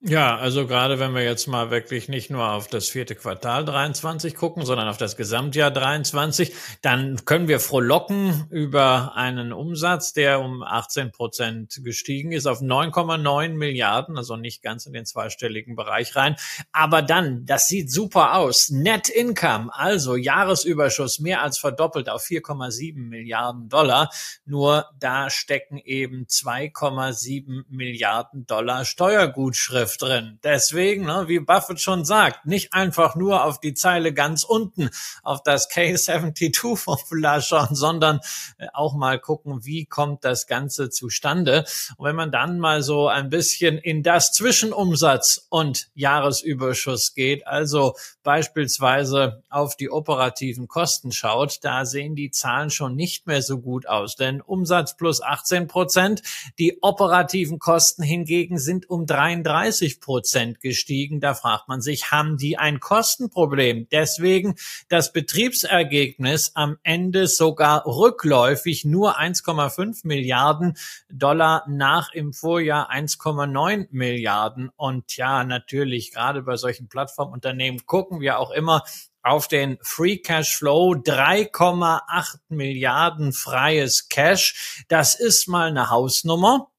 [0.00, 4.36] Ja, also gerade wenn wir jetzt mal wirklich nicht nur auf das vierte Quartal 23
[4.36, 10.62] gucken, sondern auf das Gesamtjahr 23, dann können wir frohlocken über einen Umsatz, der um
[10.62, 16.36] 18 Prozent gestiegen ist auf 9,9 Milliarden, also nicht ganz in den zweistelligen Bereich rein.
[16.70, 18.70] Aber dann, das sieht super aus.
[18.70, 24.10] Net Income, also Jahresüberschuss mehr als verdoppelt auf 4,7 Milliarden Dollar.
[24.44, 30.38] Nur da stecken eben 2,7 Milliarden Dollar Steuergutschrift Geschäft drin.
[30.44, 34.90] Deswegen, ne, wie Buffett schon sagt, nicht einfach nur auf die Zeile ganz unten,
[35.22, 38.20] auf das K72-Formular schauen, sondern
[38.58, 41.64] äh, auch mal gucken, wie kommt das Ganze zustande.
[41.96, 47.94] Und wenn man dann mal so ein bisschen in das Zwischenumsatz und Jahresüberschuss geht, also
[48.22, 53.88] beispielsweise auf die operativen Kosten schaut, da sehen die Zahlen schon nicht mehr so gut
[53.88, 54.16] aus.
[54.16, 56.22] Denn Umsatz plus 18 Prozent,
[56.58, 61.20] die operativen Kosten hingegen sind um 33 Prozent gestiegen.
[61.20, 63.88] Da fragt man sich, haben die ein Kostenproblem?
[63.90, 64.56] Deswegen
[64.88, 70.76] das Betriebsergebnis am Ende sogar rückläufig nur 1,5 Milliarden
[71.10, 74.70] Dollar nach im Vorjahr 1,9 Milliarden.
[74.76, 78.84] Und ja, natürlich, gerade bei solchen Plattformunternehmen gucken wir auch immer,
[79.22, 84.84] auf den Free Cash Flow 3,8 Milliarden freies Cash.
[84.88, 86.70] Das ist mal eine Hausnummer.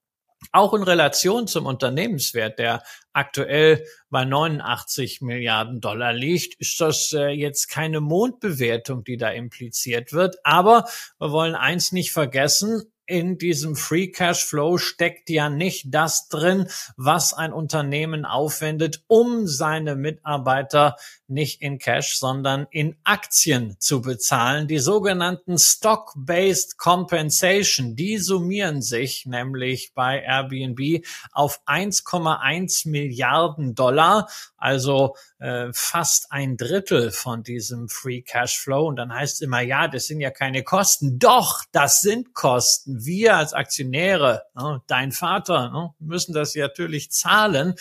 [0.52, 7.28] Auch in Relation zum Unternehmenswert, der aktuell bei 89 Milliarden Dollar liegt, ist das äh,
[7.30, 10.38] jetzt keine Mondbewertung, die da impliziert wird.
[10.43, 10.86] Aber
[11.19, 16.67] wir wollen eins nicht vergessen, in diesem Free Cash Flow steckt ja nicht das drin,
[16.95, 20.95] was ein Unternehmen aufwendet, um seine Mitarbeiter
[21.27, 24.67] nicht in Cash, sondern in Aktien zu bezahlen.
[24.67, 35.15] Die sogenannten Stock-Based Compensation, die summieren sich nämlich bei Airbnb auf 1,1 Milliarden Dollar, also
[35.39, 38.87] äh, fast ein Drittel von diesem Free Cash Flow.
[38.87, 41.19] Und dann heißt es immer, ja, das sind ja keine Kosten.
[41.19, 43.05] Doch, das sind Kosten.
[43.05, 47.75] Wir als Aktionäre, ne, dein Vater, ne, müssen das natürlich zahlen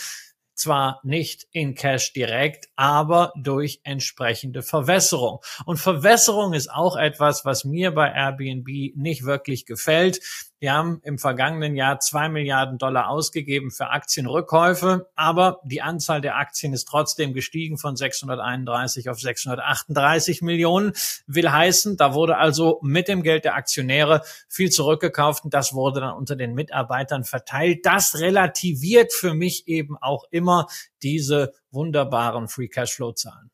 [0.59, 5.39] zwar nicht in Cash direkt, aber durch entsprechende Verwässerung.
[5.65, 10.19] Und Verwässerung ist auch etwas, was mir bei Airbnb nicht wirklich gefällt.
[10.61, 16.35] Wir haben im vergangenen Jahr zwei Milliarden Dollar ausgegeben für Aktienrückkäufe, aber die Anzahl der
[16.35, 20.91] Aktien ist trotzdem gestiegen von 631 auf 638 Millionen.
[21.27, 26.01] Will heißen, da wurde also mit dem Geld der Aktionäre viel zurückgekauft und das wurde
[26.01, 27.85] dann unter den Mitarbeitern verteilt.
[27.85, 30.67] Das relativiert für mich eben auch immer
[31.01, 33.49] diese wunderbaren Free Cashflow Zahlen.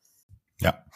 [0.60, 0.86] Ja,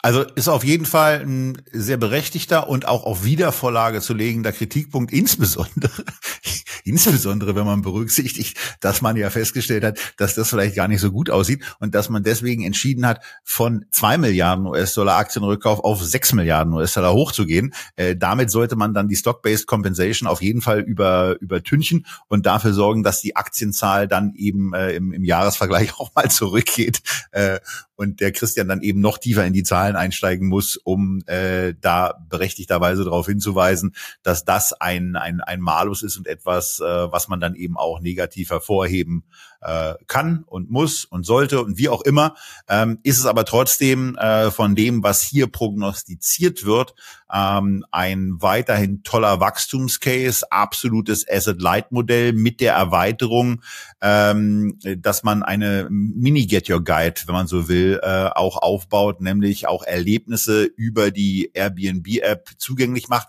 [0.00, 5.12] also ist auf jeden Fall ein sehr berechtigter und auch auf Wiedervorlage zu legender Kritikpunkt,
[5.12, 6.04] insbesondere,
[6.84, 11.10] insbesondere wenn man berücksichtigt, dass man ja festgestellt hat, dass das vielleicht gar nicht so
[11.10, 16.32] gut aussieht und dass man deswegen entschieden hat, von zwei Milliarden US-Dollar Aktienrückkauf auf sechs
[16.32, 17.74] Milliarden US-Dollar hochzugehen.
[17.96, 22.72] Äh, damit sollte man dann die Stock-Based Compensation auf jeden Fall über, übertünchen und dafür
[22.72, 27.00] sorgen, dass die Aktienzahl dann eben äh, im, im Jahresvergleich auch mal zurückgeht
[27.32, 27.58] äh,
[27.96, 32.20] und der Christian dann eben noch tiefer in die Zahlen einsteigen muss, um äh, da
[32.28, 37.40] berechtigterweise darauf hinzuweisen, dass das ein, ein, ein Malus ist und etwas, äh, was man
[37.40, 39.24] dann eben auch negativ hervorheben
[39.60, 42.34] äh, kann und muss und sollte und wie auch immer,
[42.68, 46.94] ähm, ist es aber trotzdem äh, von dem, was hier prognostiziert wird,
[47.32, 53.62] ähm, ein weiterhin toller Wachstumscase, absolutes Asset-Light-Modell mit der Erweiterung,
[54.00, 59.66] ähm, dass man eine Mini-Get Your Guide, wenn man so will, äh, auch aufbaut, nämlich
[59.66, 63.28] auch Erlebnisse über die Airbnb-App zugänglich macht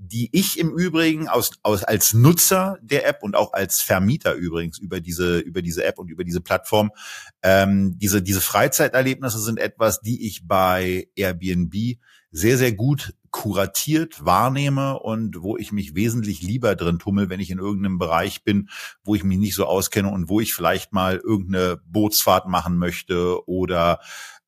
[0.00, 4.78] die ich im Übrigen aus, aus, als Nutzer der App und auch als Vermieter übrigens
[4.78, 6.92] über diese, über diese App und über diese Plattform,
[7.42, 11.98] ähm, diese, diese Freizeiterlebnisse sind etwas, die ich bei Airbnb
[12.30, 17.50] sehr, sehr gut kuratiert wahrnehme und wo ich mich wesentlich lieber drin tummel, wenn ich
[17.50, 18.70] in irgendeinem Bereich bin,
[19.02, 23.46] wo ich mich nicht so auskenne und wo ich vielleicht mal irgendeine Bootsfahrt machen möchte
[23.48, 23.98] oder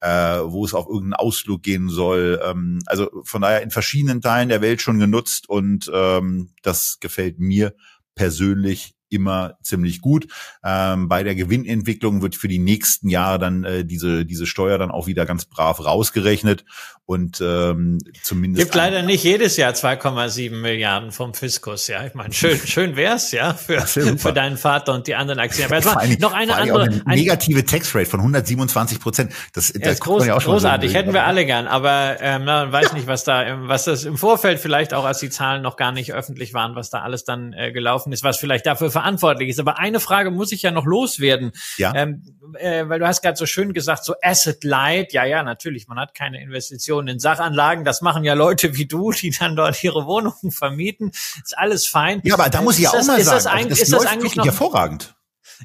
[0.00, 2.40] äh, wo es auf irgendeinen Ausflug gehen soll.
[2.44, 7.38] Ähm, also von daher in verschiedenen Teilen der Welt schon genutzt und ähm, das gefällt
[7.38, 7.74] mir
[8.14, 10.26] persönlich immer ziemlich gut.
[10.64, 14.90] Ähm, bei der Gewinnentwicklung wird für die nächsten Jahre dann äh, diese diese Steuer dann
[14.90, 16.64] auch wieder ganz brav rausgerechnet
[17.10, 21.88] und ähm, zumindest gibt leider nicht jedes Jahr 2,7 Milliarden vom Fiskus.
[21.88, 25.72] Ja, ich meine schön schön wär's ja für für deinen Vater und die anderen Aktien.
[25.72, 29.32] Aber allem, noch eine andere eine negative Taxrate von 127 Prozent.
[29.52, 30.92] Das, das ja, groß, ja auch schon großartig.
[30.92, 34.16] So Hätten wir alle gern, aber ähm, man weiß nicht, was da was das im
[34.16, 37.52] Vorfeld vielleicht auch als die Zahlen noch gar nicht öffentlich waren, was da alles dann
[37.52, 39.60] äh, gelaufen ist, was vielleicht dafür verantwortlich ist.
[39.60, 41.52] Aber eine Frage muss ich ja noch loswerden.
[41.78, 41.94] Ja.
[41.94, 42.22] Ähm,
[42.58, 45.12] äh, weil du hast gerade so schön gesagt, so Asset Light.
[45.12, 45.88] Ja, ja, natürlich.
[45.88, 47.84] Man hat keine Investitionen in Sachanlagen.
[47.84, 51.10] Das machen ja Leute wie du, die dann dort ihre Wohnungen vermieten.
[51.10, 52.20] Ist alles fein.
[52.24, 54.36] Ja, aber da muss ich ja auch mal sagen, das, also das ist das eigentlich
[54.36, 55.14] noch, hervorragend.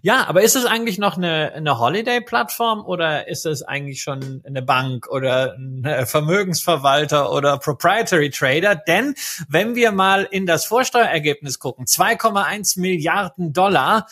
[0.01, 4.61] Ja, aber ist es eigentlich noch eine, eine Holiday-Plattform oder ist es eigentlich schon eine
[4.61, 8.75] Bank oder ein Vermögensverwalter oder Proprietary Trader?
[8.75, 9.15] Denn
[9.47, 14.07] wenn wir mal in das Vorsteuerergebnis gucken, 2,1 Milliarden Dollar,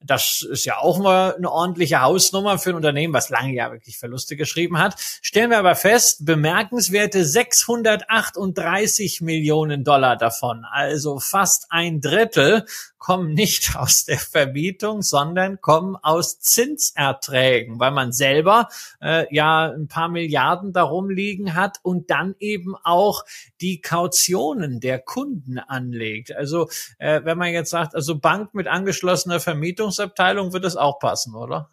[0.00, 3.98] das ist ja auch mal eine ordentliche Hausnummer für ein Unternehmen, was lange ja wirklich
[3.98, 4.94] Verluste geschrieben hat.
[5.22, 12.64] Stellen wir aber fest, bemerkenswerte 638 Millionen Dollar davon, also fast ein Drittel,
[13.06, 18.68] kommen nicht aus der Verbietung, sondern kommen aus Zinserträgen, weil man selber
[19.00, 23.24] äh, ja ein paar Milliarden darum liegen hat und dann eben auch
[23.60, 26.34] die Kautionen der Kunden anlegt.
[26.34, 26.68] Also
[26.98, 29.38] äh, wenn man jetzt sagt, also Bank mit angeschlossener
[29.86, 31.70] Vermietungsabteilung wird es auch passen, oder?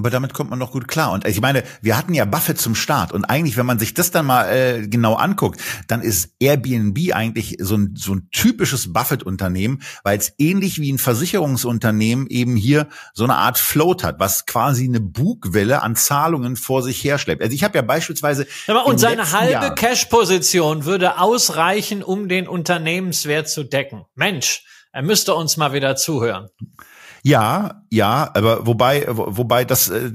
[0.00, 1.10] Aber damit kommt man noch gut klar.
[1.10, 3.10] Und ich meine, wir hatten ja Buffett zum Start.
[3.10, 7.56] Und eigentlich, wenn man sich das dann mal äh, genau anguckt, dann ist Airbnb eigentlich
[7.58, 13.24] so ein, so ein typisches Buffett-Unternehmen, weil es ähnlich wie ein Versicherungsunternehmen eben hier so
[13.24, 17.42] eine Art Float hat, was quasi eine Bugwelle an Zahlungen vor sich herschleppt.
[17.42, 18.46] Also ich habe ja beispielsweise.
[18.68, 24.04] Ja, und seine halbe Cash-Position würde ausreichen, um den Unternehmenswert zu decken.
[24.14, 24.62] Mensch,
[24.92, 26.50] er müsste uns mal wieder zuhören.
[27.22, 30.12] Ja, ja, aber wobei, wobei das, äh,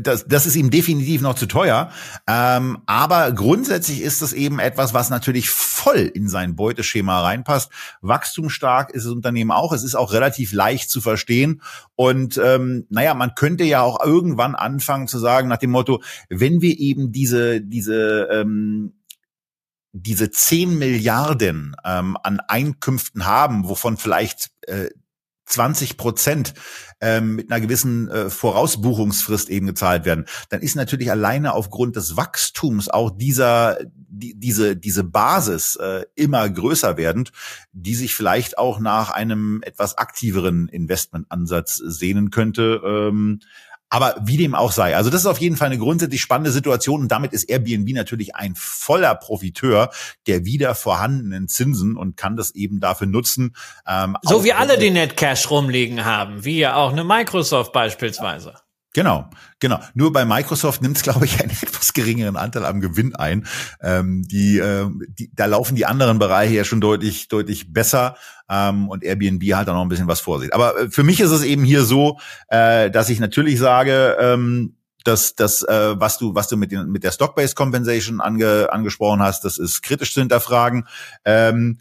[0.00, 1.90] das, das ist ihm definitiv noch zu teuer.
[2.26, 7.70] Ähm, aber grundsätzlich ist das eben etwas, was natürlich voll in sein Beuteschema reinpasst.
[8.00, 9.72] Wachstumsstark ist das Unternehmen auch.
[9.72, 11.62] Es ist auch relativ leicht zu verstehen.
[11.94, 16.60] Und ähm, naja, man könnte ja auch irgendwann anfangen zu sagen nach dem Motto, wenn
[16.60, 18.94] wir eben diese diese ähm,
[19.92, 24.90] diese 10 Milliarden ähm, an Einkünften haben, wovon vielleicht äh,
[25.50, 26.54] 20 Prozent
[27.00, 32.16] ähm, mit einer gewissen äh, Vorausbuchungsfrist eben gezahlt werden, dann ist natürlich alleine aufgrund des
[32.16, 33.78] Wachstums auch dieser
[34.12, 37.32] die, diese diese Basis äh, immer größer werdend,
[37.72, 42.80] die sich vielleicht auch nach einem etwas aktiveren Investmentansatz sehnen könnte.
[42.84, 43.40] Ähm,
[43.90, 44.96] aber wie dem auch sei.
[44.96, 48.34] Also das ist auf jeden Fall eine grundsätzlich spannende Situation und damit ist Airbnb natürlich
[48.34, 49.90] ein voller Profiteur
[50.26, 53.54] der wieder vorhandenen Zinsen und kann das eben dafür nutzen.
[53.86, 58.54] Ähm, so wie alle, die Netcash rumliegen haben, wie ja auch eine Microsoft beispielsweise.
[58.92, 59.30] Genau,
[59.60, 59.78] genau.
[59.94, 63.46] Nur bei Microsoft nimmt es, glaube ich, einen etwas geringeren Anteil am Gewinn ein.
[63.80, 68.16] Ähm, die, äh, die, da laufen die anderen Bereiche ja schon deutlich, deutlich besser
[68.48, 70.52] ähm, und Airbnb hat da noch ein bisschen was vor sich.
[70.52, 72.18] Aber äh, für mich ist es eben hier so,
[72.48, 76.90] äh, dass ich natürlich sage, ähm, dass das, äh, was du, was du mit, den,
[76.90, 80.86] mit der Stock-Based Compensation ange, angesprochen hast, das ist kritisch zu hinterfragen.
[81.24, 81.80] Ähm,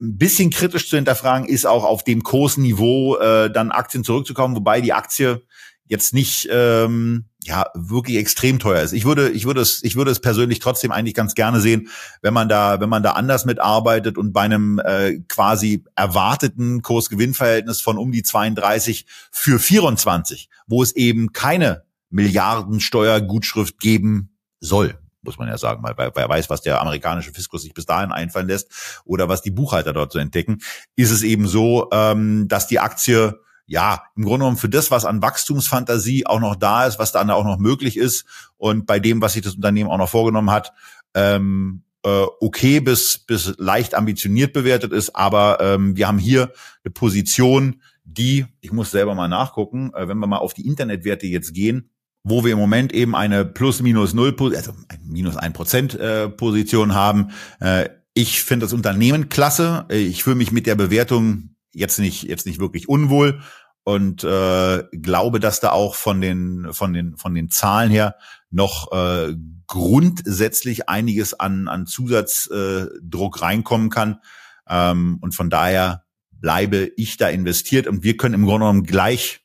[0.00, 4.80] ein bisschen kritisch zu hinterfragen ist auch auf dem Kursniveau äh, dann Aktien zurückzukommen, wobei
[4.80, 5.42] die Aktie
[5.90, 8.92] jetzt nicht ähm, ja wirklich extrem teuer ist.
[8.92, 11.88] Ich würde ich würde es ich würde es persönlich trotzdem eigentlich ganz gerne sehen,
[12.22, 17.80] wenn man da wenn man da anders mitarbeitet und bei einem äh, quasi erwarteten Kursgewinnverhältnis
[17.80, 25.48] von um die 32 für 24, wo es eben keine Milliardensteuergutschrift geben soll muss man
[25.48, 29.28] ja sagen, weil wer weiß, was der amerikanische Fiskus sich bis dahin einfallen lässt oder
[29.28, 30.60] was die Buchhalter dort so entdecken,
[30.96, 33.38] ist es eben so, ähm, dass die Aktie
[33.70, 37.30] ja, im Grunde genommen für das, was an Wachstumsfantasie auch noch da ist, was dann
[37.30, 38.24] auch noch möglich ist
[38.56, 40.72] und bei dem, was sich das Unternehmen auch noch vorgenommen hat,
[41.14, 45.14] ähm, äh, okay bis, bis leicht ambitioniert bewertet ist.
[45.14, 46.52] Aber ähm, wir haben hier
[46.84, 51.28] eine Position, die, ich muss selber mal nachgucken, äh, wenn wir mal auf die Internetwerte
[51.28, 51.90] jetzt gehen,
[52.24, 54.72] wo wir im Moment eben eine plus minus null, also
[55.04, 57.28] minus ein Prozent äh, Position haben.
[57.60, 59.86] Äh, ich finde das Unternehmen klasse.
[59.90, 63.40] Ich fühle mich mit der Bewertung jetzt nicht jetzt nicht wirklich unwohl
[63.84, 68.16] und äh, glaube, dass da auch von den von den von den Zahlen her
[68.50, 69.34] noch äh,
[69.66, 74.20] grundsätzlich einiges an an Zusatzdruck äh, reinkommen kann
[74.68, 79.40] ähm, und von daher bleibe ich da investiert und wir können im Grunde genommen gleich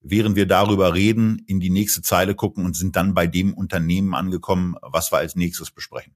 [0.00, 4.14] während wir darüber reden in die nächste Zeile gucken und sind dann bei dem Unternehmen
[4.14, 6.14] angekommen, was wir als nächstes besprechen.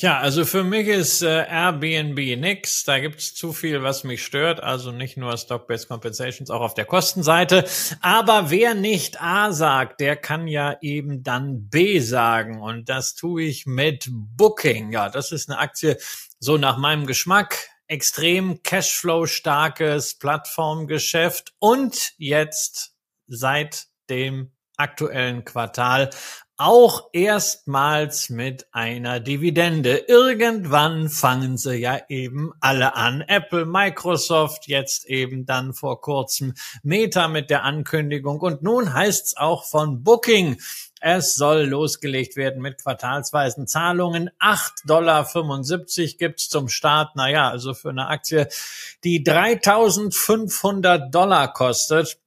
[0.00, 2.84] Tja, also für mich ist äh, Airbnb nix.
[2.84, 4.62] Da gibt's zu viel, was mich stört.
[4.62, 7.64] Also nicht nur Stock-Based Compensations, auch auf der Kostenseite.
[8.00, 12.62] Aber wer nicht A sagt, der kann ja eben dann B sagen.
[12.62, 14.92] Und das tue ich mit Booking.
[14.92, 15.98] Ja, das ist eine Aktie
[16.38, 17.68] so nach meinem Geschmack.
[17.88, 21.54] Extrem Cashflow-starkes Plattformgeschäft.
[21.58, 22.92] Und jetzt
[23.26, 26.10] seit dem aktuellen Quartal
[26.58, 29.96] auch erstmals mit einer Dividende.
[30.08, 33.20] Irgendwann fangen sie ja eben alle an.
[33.20, 38.40] Apple, Microsoft, jetzt eben dann vor kurzem Meta mit der Ankündigung.
[38.40, 40.60] Und nun heißt's auch von Booking.
[41.00, 44.30] Es soll losgelegt werden mit quartalsweisen Zahlungen.
[44.40, 47.14] 8,75 Dollar gibt's zum Start.
[47.14, 48.48] Naja, also für eine Aktie,
[49.04, 52.18] die 3500 Dollar kostet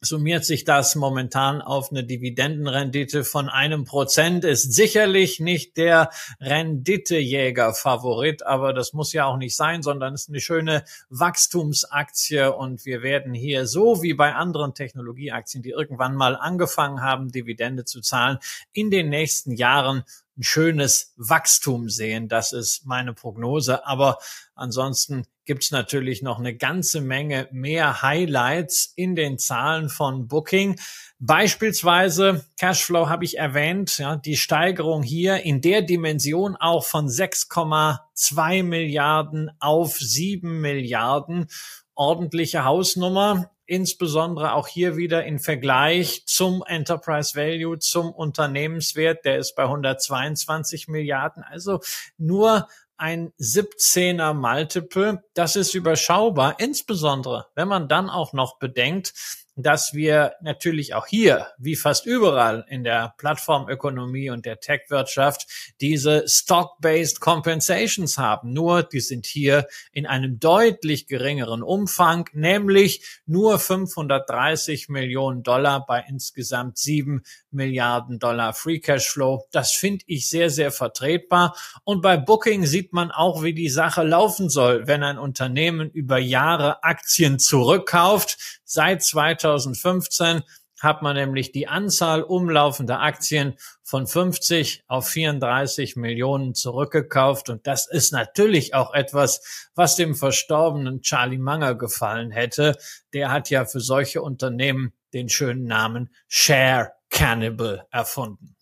[0.00, 8.46] summiert sich das momentan auf eine Dividendenrendite von einem Prozent, ist sicherlich nicht der Renditejäger-Favorit,
[8.46, 12.52] aber das muss ja auch nicht sein, sondern ist eine schöne Wachstumsaktie.
[12.52, 17.84] Und wir werden hier so wie bei anderen Technologieaktien, die irgendwann mal angefangen haben, Dividende
[17.84, 18.38] zu zahlen,
[18.72, 20.04] in den nächsten Jahren
[20.40, 22.28] ein schönes Wachstum sehen.
[22.28, 23.86] Das ist meine Prognose.
[23.86, 24.18] Aber
[24.54, 30.80] ansonsten gibt es natürlich noch eine ganze Menge mehr Highlights in den Zahlen von Booking.
[31.18, 38.62] Beispielsweise Cashflow habe ich erwähnt, ja, die Steigerung hier in der Dimension auch von 6,2
[38.62, 41.48] Milliarden auf 7 Milliarden.
[41.94, 49.54] Ordentliche Hausnummer insbesondere auch hier wieder in Vergleich zum Enterprise Value, zum Unternehmenswert, der ist
[49.54, 51.78] bei 122 Milliarden, also
[52.18, 52.66] nur
[52.96, 55.22] ein 17er Multiple.
[55.34, 59.14] Das ist überschaubar, insbesondere wenn man dann auch noch bedenkt,
[59.62, 65.46] dass wir natürlich auch hier, wie fast überall in der Plattformökonomie und der Tech-Wirtschaft,
[65.80, 68.52] diese Stock-Based Compensations haben.
[68.52, 76.04] Nur, die sind hier in einem deutlich geringeren Umfang, nämlich nur 530 Millionen Dollar bei
[76.08, 79.46] insgesamt sieben Milliarden Dollar Free Cash Flow.
[79.50, 81.56] Das finde ich sehr, sehr vertretbar.
[81.84, 86.18] Und bei Booking sieht man auch, wie die Sache laufen soll, wenn ein Unternehmen über
[86.18, 88.59] Jahre Aktien zurückkauft.
[88.72, 90.44] Seit 2015
[90.80, 97.48] hat man nämlich die Anzahl umlaufender Aktien von 50 auf 34 Millionen zurückgekauft.
[97.48, 102.76] Und das ist natürlich auch etwas, was dem verstorbenen Charlie Munger gefallen hätte.
[103.12, 108.54] Der hat ja für solche Unternehmen den schönen Namen Share Cannibal erfunden.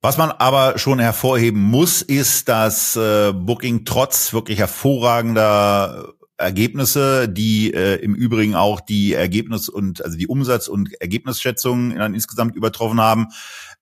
[0.00, 7.72] Was man aber schon hervorheben muss, ist, dass äh, Booking trotz wirklich hervorragender Ergebnisse, die
[7.72, 13.00] äh, im Übrigen auch die Ergebnis und also die Umsatz- und Ergebnisschätzungen dann insgesamt übertroffen
[13.00, 13.28] haben,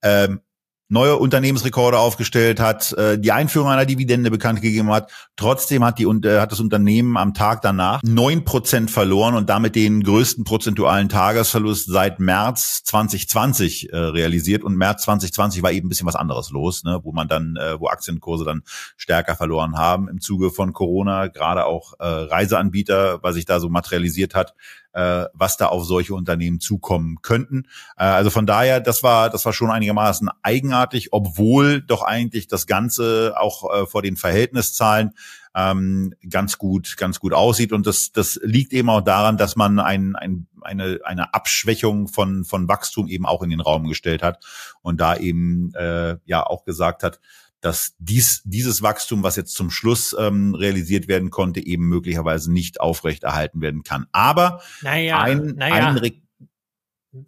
[0.03, 0.41] ähm,
[0.89, 5.11] neue Unternehmensrekorde aufgestellt hat, äh, die Einführung einer Dividende bekannt gegeben hat.
[5.37, 9.75] Trotzdem hat, die, äh, hat das Unternehmen am Tag danach neun Prozent verloren und damit
[9.75, 14.65] den größten prozentualen Tagesverlust seit März 2020 äh, realisiert.
[14.65, 17.79] Und März 2020 war eben ein bisschen was anderes los, ne, wo man dann, äh,
[17.79, 18.63] wo Aktienkurse dann
[18.97, 23.69] stärker verloren haben im Zuge von Corona, gerade auch äh, Reiseanbieter, was sich da so
[23.69, 24.55] materialisiert hat,
[24.93, 27.65] äh, was da auf solche Unternehmen zukommen könnten.
[27.97, 32.67] Äh, also von daher, das war, das war schon einigermaßen eigenartig, obwohl doch eigentlich das
[32.67, 35.13] Ganze auch äh, vor den Verhältniszahlen
[35.55, 37.73] ähm, ganz gut, ganz gut aussieht.
[37.73, 42.45] Und das, das liegt eben auch daran, dass man ein, ein, eine, eine Abschwächung von,
[42.45, 44.45] von Wachstum eben auch in den Raum gestellt hat
[44.83, 47.21] und da eben äh, ja auch gesagt hat,
[47.61, 52.81] dass dies, dieses Wachstum, was jetzt zum Schluss ähm, realisiert werden konnte, eben möglicherweise nicht
[52.81, 54.07] aufrechterhalten werden kann.
[54.13, 55.89] Aber naja, ein, naja.
[55.89, 55.97] ein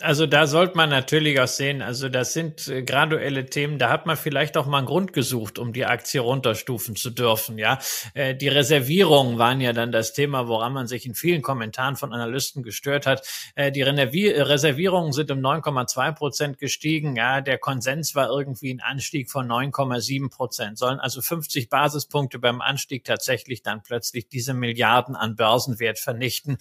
[0.03, 4.05] also da sollte man natürlich auch sehen, also das sind äh, graduelle Themen, da hat
[4.05, 7.79] man vielleicht auch mal einen Grund gesucht, um die Aktie runterstufen zu dürfen, ja.
[8.13, 12.13] Äh, die Reservierungen waren ja dann das Thema, woran man sich in vielen Kommentaren von
[12.13, 13.27] Analysten gestört hat.
[13.55, 17.41] Äh, die Reservierungen sind um 9,2 Prozent gestiegen, ja.
[17.41, 20.77] Der Konsens war irgendwie ein Anstieg von 9,7 Prozent.
[20.77, 26.59] Sollen also 50 Basispunkte beim Anstieg tatsächlich dann plötzlich diese Milliarden an Börsenwert vernichten?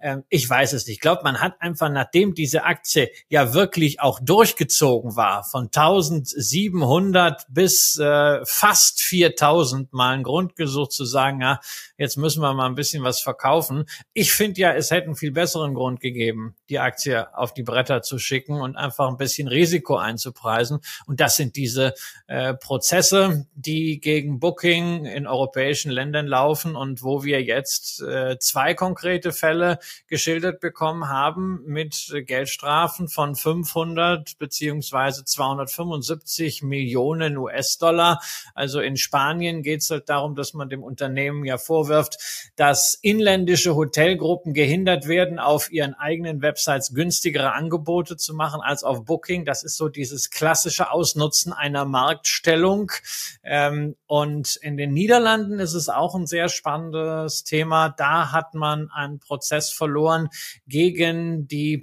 [0.00, 0.96] Ähm, ich weiß es nicht.
[0.96, 7.46] Ich glaube, man hat einfach, nachdem diese Aktie ja wirklich auch durchgezogen war, von 1700
[7.48, 11.60] bis äh, fast 4000 mal einen Grund gesucht zu sagen, ja,
[11.96, 13.84] jetzt müssen wir mal ein bisschen was verkaufen.
[14.12, 18.02] Ich finde ja, es hätte einen viel besseren Grund gegeben, die Aktie auf die Bretter
[18.02, 20.80] zu schicken und einfach ein bisschen Risiko einzupreisen.
[21.06, 21.94] Und das sind diese
[22.26, 28.74] äh, Prozesse, die gegen Booking in europäischen Ländern laufen und wo wir jetzt äh, zwei
[28.74, 32.12] konkrete Fälle geschildert bekommen haben mit
[32.52, 38.20] Geldstrafen von 500 beziehungsweise 275 Millionen US-Dollar.
[38.54, 43.74] Also in Spanien geht es halt darum, dass man dem Unternehmen ja vorwirft, dass inländische
[43.74, 49.44] Hotelgruppen gehindert werden, auf ihren eigenen Websites günstigere Angebote zu machen als auf Booking.
[49.44, 52.92] Das ist so dieses klassische Ausnutzen einer Marktstellung.
[53.42, 57.88] Ähm, und in den Niederlanden ist es auch ein sehr spannendes Thema.
[57.88, 60.28] Da hat man einen Prozess verloren
[60.66, 61.78] gegen die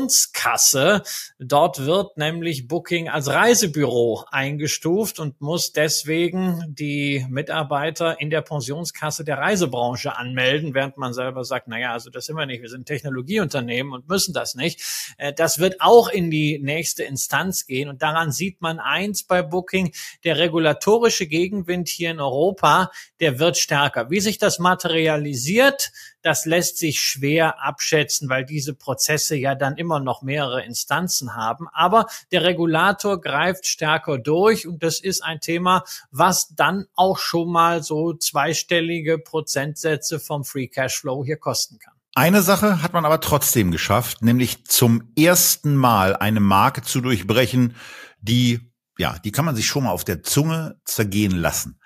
[0.00, 1.02] Pensionskasse.
[1.38, 9.24] Dort wird nämlich Booking als Reisebüro eingestuft und muss deswegen die Mitarbeiter in der Pensionskasse
[9.24, 12.86] der Reisebranche anmelden, während man selber sagt, naja, also das sind wir nicht, wir sind
[12.86, 14.82] Technologieunternehmen und müssen das nicht.
[15.18, 19.42] Äh, das wird auch in die nächste Instanz gehen und daran sieht man eins bei
[19.42, 19.92] Booking,
[20.24, 22.90] der regulatorische Gegenwind hier in Europa,
[23.20, 24.10] der wird stärker.
[24.10, 25.92] Wie sich das materialisiert,
[26.22, 31.68] das lässt sich schwer abschätzen, weil diese Prozesse ja dann immer noch mehrere Instanzen haben.
[31.72, 37.50] Aber der Regulator greift stärker durch und das ist ein Thema, was dann auch schon
[37.50, 41.94] mal so zweistellige Prozentsätze vom Free Cashflow hier kosten kann.
[42.14, 47.76] Eine Sache hat man aber trotzdem geschafft, nämlich zum ersten Mal eine Marke zu durchbrechen,
[48.20, 51.78] die, ja, die kann man sich schon mal auf der Zunge zergehen lassen.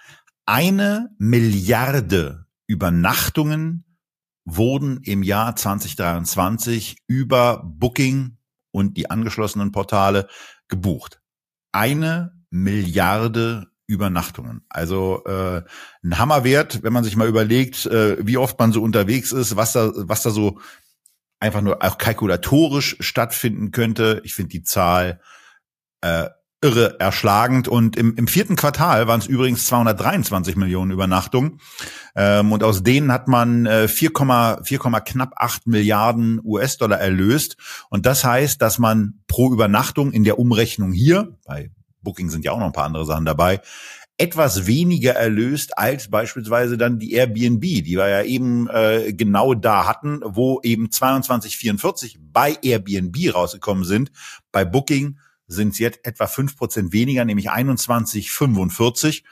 [0.46, 3.83] Eine Milliarde Übernachtungen
[4.44, 8.36] wurden im Jahr 2023 über Booking
[8.70, 10.28] und die angeschlossenen Portale
[10.68, 11.20] gebucht.
[11.72, 14.64] Eine Milliarde Übernachtungen.
[14.68, 15.62] Also äh,
[16.02, 19.72] ein Hammerwert, wenn man sich mal überlegt, äh, wie oft man so unterwegs ist, was
[19.72, 20.58] da, was da so
[21.38, 24.22] einfach nur auch kalkulatorisch stattfinden könnte.
[24.24, 25.20] Ich finde die Zahl
[26.00, 26.28] äh,
[26.64, 27.68] irre erschlagend.
[27.68, 31.60] Und im, im vierten Quartal waren es übrigens 223 Millionen Übernachtungen.
[32.16, 34.10] Ähm, und aus denen hat man äh, 4,
[34.62, 37.56] 4, knapp 8 Milliarden US-Dollar erlöst.
[37.90, 41.70] Und das heißt, dass man pro Übernachtung in der Umrechnung hier, bei
[42.02, 43.60] Booking sind ja auch noch ein paar andere Sachen dabei,
[44.16, 49.86] etwas weniger erlöst als beispielsweise dann die Airbnb, die wir ja eben äh, genau da
[49.86, 54.12] hatten, wo eben 2244 bei Airbnb rausgekommen sind.
[54.52, 59.24] Bei Booking sind es jetzt etwa fünf Prozent weniger, nämlich 2145.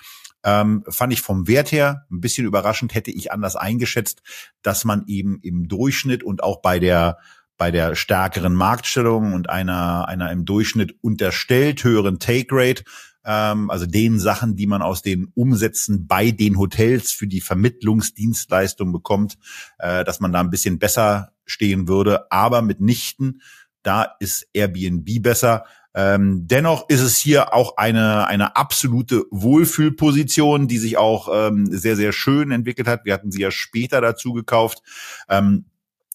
[0.45, 4.23] Ähm, fand ich vom Wert her ein bisschen überraschend, hätte ich anders eingeschätzt,
[4.63, 7.19] dass man eben im Durchschnitt und auch bei der
[7.59, 12.83] bei der stärkeren Marktstellung und einer, einer im Durchschnitt unterstellt höheren Take Rate,
[13.25, 18.93] ähm, also den Sachen, die man aus den Umsätzen bei den Hotels für die Vermittlungsdienstleistung
[18.93, 19.39] bekommt,
[19.79, 23.43] äh, dass man da ein bisschen besser stehen würde, aber mitnichten,
[23.83, 25.65] da ist Airbnb besser.
[25.95, 31.97] Ähm, dennoch ist es hier auch eine, eine absolute Wohlfühlposition, die sich auch ähm, sehr,
[31.97, 33.05] sehr schön entwickelt hat.
[33.05, 34.83] Wir hatten sie ja später dazu gekauft.
[35.29, 35.67] Ähm,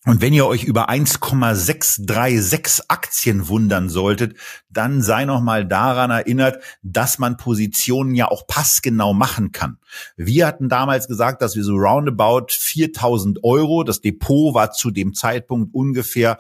[0.07, 4.37] und wenn ihr euch über 1,636 Aktien wundern solltet,
[4.69, 9.79] dann sei noch mal daran erinnert, dass man Positionen ja auch passgenau machen kann.
[10.15, 15.13] Wir hatten damals gesagt, dass wir so roundabout 4000 Euro, das Depot war zu dem
[15.13, 16.37] Zeitpunkt ungefähr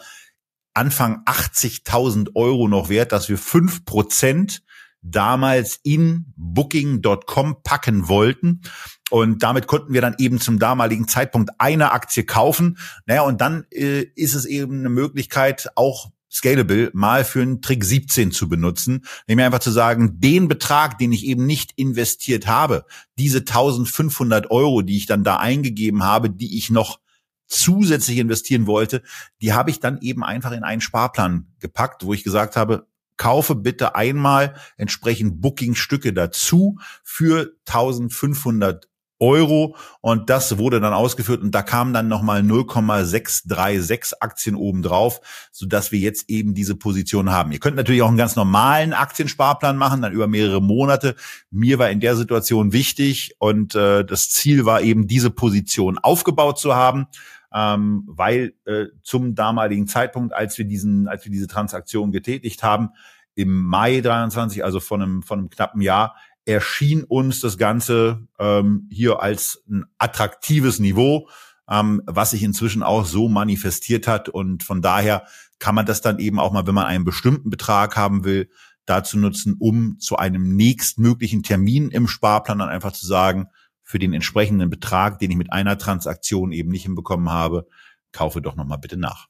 [0.77, 4.61] Anfang 80.000 Euro noch wert, dass wir fünf Prozent
[5.01, 8.61] damals in Booking.com packen wollten.
[9.09, 12.77] Und damit konnten wir dann eben zum damaligen Zeitpunkt eine Aktie kaufen.
[13.07, 17.83] Naja, und dann äh, ist es eben eine Möglichkeit, auch Scalable mal für einen Trick
[17.83, 22.85] 17 zu benutzen, nämlich einfach zu sagen, den Betrag, den ich eben nicht investiert habe,
[23.17, 26.99] diese 1500 Euro, die ich dann da eingegeben habe, die ich noch
[27.47, 29.01] zusätzlich investieren wollte,
[29.41, 32.87] die habe ich dann eben einfach in einen Sparplan gepackt, wo ich gesagt habe,
[33.17, 38.87] kaufe bitte einmal entsprechend Booking-Stücke dazu für 1500
[39.19, 45.21] Euro und das wurde dann ausgeführt und da kamen dann nochmal 0,636 Aktien obendrauf,
[45.51, 47.51] so dass wir jetzt eben diese Position haben.
[47.51, 51.15] Ihr könnt natürlich auch einen ganz normalen Aktiensparplan machen, dann über mehrere Monate.
[51.49, 56.59] Mir war in der Situation wichtig und äh, das Ziel war eben diese Position aufgebaut
[56.59, 57.07] zu haben
[57.53, 62.89] ähm, weil äh, zum damaligen Zeitpunkt, als wir diesen, als wir diese Transaktion getätigt haben,
[63.35, 68.87] im Mai 23, also von einem, von einem knappen Jahr, erschien uns das Ganze ähm,
[68.89, 71.29] hier als ein attraktives Niveau,
[71.69, 74.29] ähm, was sich inzwischen auch so manifestiert hat.
[74.29, 75.25] Und von daher
[75.59, 78.49] kann man das dann eben auch mal, wenn man einen bestimmten Betrag haben will,
[78.85, 83.47] dazu nutzen, um zu einem nächstmöglichen Termin im Sparplan dann einfach zu sagen,
[83.87, 87.67] für den entsprechenden Betrag, den ich mit einer Transaktion eben nicht hinbekommen habe,
[88.11, 89.29] kaufe doch nochmal bitte nach.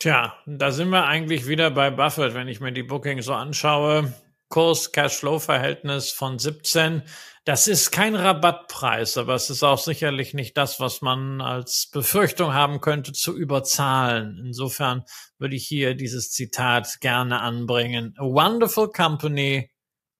[0.00, 4.12] Tja, da sind wir eigentlich wieder bei Buffett, wenn ich mir die Booking so anschaue.
[4.48, 7.02] Kurs-Cash-Flow-Verhältnis von 17.
[7.44, 12.52] Das ist kein Rabattpreis, aber es ist auch sicherlich nicht das, was man als Befürchtung
[12.52, 14.42] haben könnte, zu überzahlen.
[14.44, 15.04] Insofern
[15.38, 18.14] würde ich hier dieses Zitat gerne anbringen.
[18.18, 19.70] A wonderful company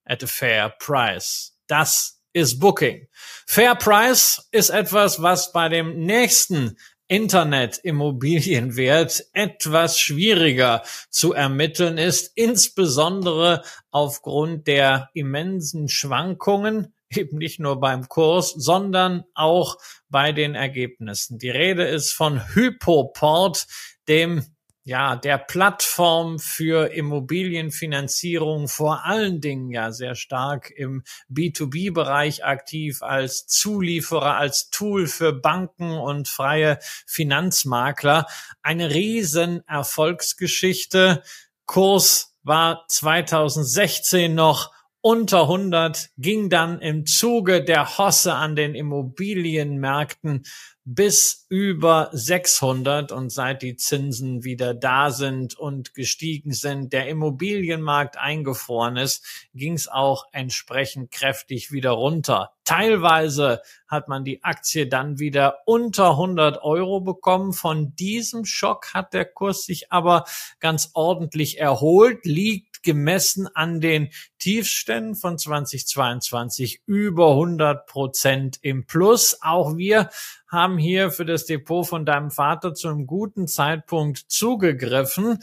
[0.04, 1.58] at a fair price.
[1.66, 3.06] Das ist Booking.
[3.46, 6.76] Fair Price ist etwas, was bei dem nächsten
[7.10, 18.08] Internet-Immobilienwert etwas schwieriger zu ermitteln ist, insbesondere aufgrund der immensen Schwankungen, eben nicht nur beim
[18.08, 19.76] Kurs, sondern auch
[20.08, 21.38] bei den Ergebnissen.
[21.38, 23.66] Die Rede ist von Hypoport,
[24.06, 24.44] dem
[24.82, 33.46] ja, der Plattform für Immobilienfinanzierung vor allen Dingen ja sehr stark im B2B-Bereich aktiv als
[33.46, 38.26] Zulieferer, als Tool für Banken und freie Finanzmakler.
[38.62, 41.22] Eine riesen Erfolgsgeschichte.
[41.66, 44.72] Kurs war 2016 noch
[45.02, 50.44] unter 100, ging dann im Zuge der Hosse an den Immobilienmärkten
[50.92, 58.18] bis über 600 und seit die Zinsen wieder da sind und gestiegen sind, der Immobilienmarkt
[58.18, 62.50] eingefroren ist, ging es auch entsprechend kräftig wieder runter.
[62.64, 67.52] Teilweise hat man die Aktie dann wieder unter 100 Euro bekommen.
[67.52, 70.24] Von diesem Schock hat der Kurs sich aber
[70.58, 79.38] ganz ordentlich erholt, liegt gemessen an den Tiefständen von 2022 über 100 Prozent im Plus.
[79.42, 80.10] Auch wir
[80.48, 85.38] haben hier für das Depot von deinem Vater zu einem guten Zeitpunkt zugegriffen.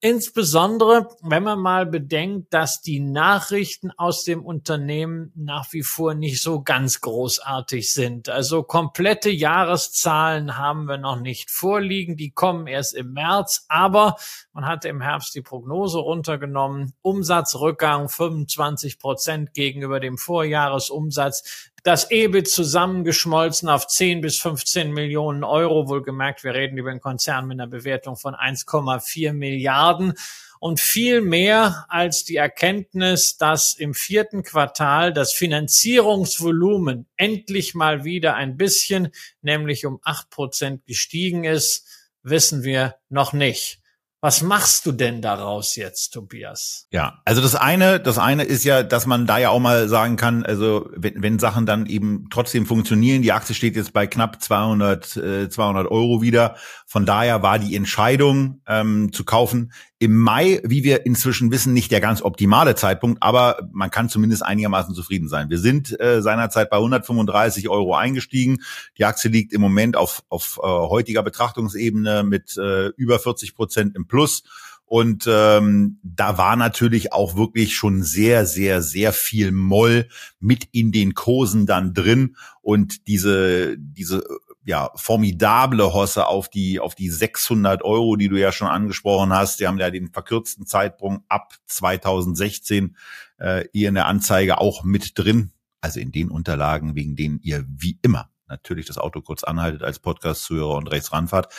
[0.00, 6.42] Insbesondere, wenn man mal bedenkt, dass die Nachrichten aus dem Unternehmen nach wie vor nicht
[6.42, 8.28] so ganz großartig sind.
[8.28, 12.18] Also komplette Jahreszahlen haben wir noch nicht vorliegen.
[12.18, 13.64] Die kommen erst im März.
[13.68, 14.16] Aber
[14.52, 16.92] man hatte im Herbst die Prognose runtergenommen.
[17.00, 25.88] Umsatzrückgang 25 Prozent gegenüber dem Vorjahresumsatz das EBIT zusammengeschmolzen auf 10 bis 15 Millionen Euro.
[25.88, 30.14] Wohlgemerkt, wir reden über einen Konzern mit einer Bewertung von 1,4 Milliarden
[30.58, 38.34] und viel mehr als die Erkenntnis, dass im vierten Quartal das Finanzierungsvolumen endlich mal wieder
[38.34, 41.86] ein bisschen, nämlich um acht Prozent gestiegen ist,
[42.24, 43.80] wissen wir noch nicht.
[44.26, 46.88] Was machst du denn daraus jetzt, Tobias?
[46.90, 50.16] Ja, also das eine, das eine ist ja, dass man da ja auch mal sagen
[50.16, 54.42] kann, also wenn, wenn Sachen dann eben trotzdem funktionieren, die Aktie steht jetzt bei knapp
[54.42, 56.56] 200, äh, 200 Euro wieder.
[56.86, 61.90] Von daher war die Entscheidung ähm, zu kaufen im Mai, wie wir inzwischen wissen, nicht
[61.90, 65.48] der ganz optimale Zeitpunkt, aber man kann zumindest einigermaßen zufrieden sein.
[65.48, 68.58] Wir sind äh, seinerzeit bei 135 Euro eingestiegen.
[68.98, 73.96] Die Aktie liegt im Moment auf, auf äh, heutiger Betrachtungsebene mit äh, über 40 Prozent
[73.96, 74.42] im Plus.
[74.84, 80.92] Und ähm, da war natürlich auch wirklich schon sehr, sehr, sehr viel Moll mit in
[80.92, 82.36] den Kursen dann drin.
[82.62, 84.22] Und diese, diese
[84.66, 89.60] ja, formidable Hosse auf die, auf die 600 Euro, die du ja schon angesprochen hast.
[89.60, 92.96] Die haben ja den verkürzten Zeitpunkt ab 2016
[93.38, 95.52] äh, ihr in der Anzeige auch mit drin.
[95.80, 99.98] Also in den Unterlagen, wegen denen ihr wie immer natürlich das Auto kurz anhaltet als
[99.98, 101.52] Podcast-Zuhörer und rechts ranfahrt.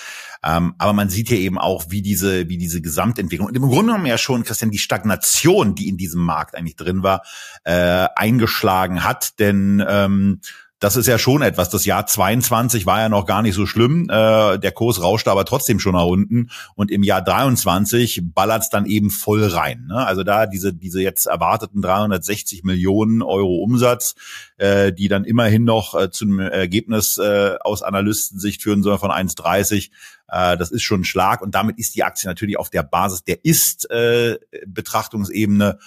[0.43, 3.91] Ähm, aber man sieht hier eben auch, wie diese, wie diese Gesamtentwicklung und im Grunde
[3.91, 7.23] genommen ja schon, Christian, die Stagnation, die in diesem Markt eigentlich drin war,
[7.63, 9.39] äh, eingeschlagen hat.
[9.39, 10.39] Denn ähm,
[10.79, 11.69] das ist ja schon etwas.
[11.69, 14.11] Das Jahr 22 war ja noch gar nicht so schlimm.
[14.11, 16.51] Äh, der Kurs rauschte aber trotzdem schon nach unten.
[16.75, 19.87] Und im Jahr 23 ballert's dann eben voll rein.
[19.87, 20.05] Ne?
[20.05, 24.13] Also da diese, diese jetzt erwarteten 360 Millionen Euro Umsatz,
[24.57, 29.89] äh, die dann immerhin noch äh, zu Ergebnis äh, aus Analystensicht führen sollen von 1,30.
[30.27, 31.41] Äh, das ist schon ein Schlag.
[31.41, 35.79] Und damit ist die Aktie natürlich auf der Basis der Ist-Betrachtungsebene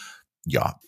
[0.47, 0.81] ja,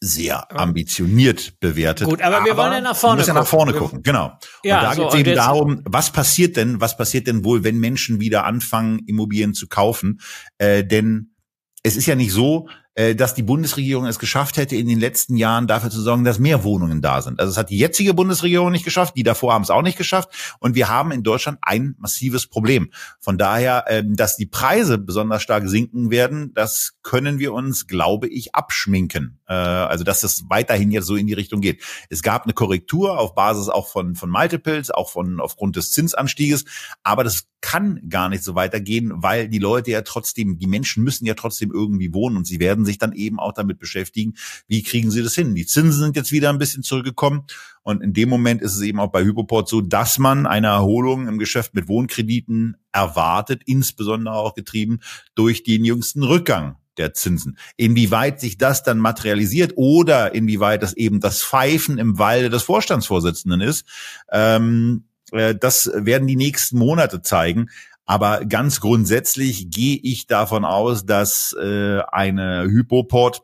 [0.00, 2.06] sehr ambitioniert bewertet.
[2.06, 3.34] Gut, aber, aber wir wollen ja nach vorne gucken.
[3.34, 4.38] ja nach vorne gucken, genau.
[4.62, 7.64] Ja, und da so, geht es eben darum, was passiert denn, was passiert denn wohl,
[7.64, 10.20] wenn Menschen wieder anfangen, Immobilien zu kaufen?
[10.58, 11.34] Äh, denn
[11.82, 15.66] es ist ja nicht so, dass die Bundesregierung es geschafft hätte, in den letzten Jahren
[15.66, 17.40] dafür zu sorgen, dass mehr Wohnungen da sind.
[17.40, 20.56] Also es hat die jetzige Bundesregierung nicht geschafft, die davor haben es auch nicht geschafft.
[20.60, 22.90] Und wir haben in Deutschland ein massives Problem.
[23.20, 28.28] Von daher, ähm, dass die Preise besonders stark sinken werden, das können wir uns, glaube
[28.28, 29.40] ich, abschminken.
[29.46, 31.82] Äh, also dass es weiterhin jetzt so in die Richtung geht.
[32.08, 36.64] Es gab eine Korrektur auf Basis auch von, von Multiples, auch von aufgrund des Zinsanstieges.
[37.02, 41.26] Aber das kann gar nicht so weitergehen, weil die Leute ja trotzdem, die Menschen müssen
[41.26, 44.34] ja trotzdem irgendwie wohnen und sie werden sich dann eben auch damit beschäftigen,
[44.66, 45.54] wie kriegen sie das hin.
[45.54, 47.44] Die Zinsen sind jetzt wieder ein bisschen zurückgekommen
[47.82, 51.28] und in dem Moment ist es eben auch bei Hypoport so, dass man eine Erholung
[51.28, 55.00] im Geschäft mit Wohnkrediten erwartet, insbesondere auch getrieben
[55.34, 57.58] durch den jüngsten Rückgang der Zinsen.
[57.76, 63.60] Inwieweit sich das dann materialisiert oder inwieweit das eben das Pfeifen im Walde des Vorstandsvorsitzenden
[63.60, 63.86] ist,
[64.32, 67.68] ähm, äh, das werden die nächsten Monate zeigen.
[68.06, 73.42] Aber ganz grundsätzlich gehe ich davon aus, dass äh, eine Hypoport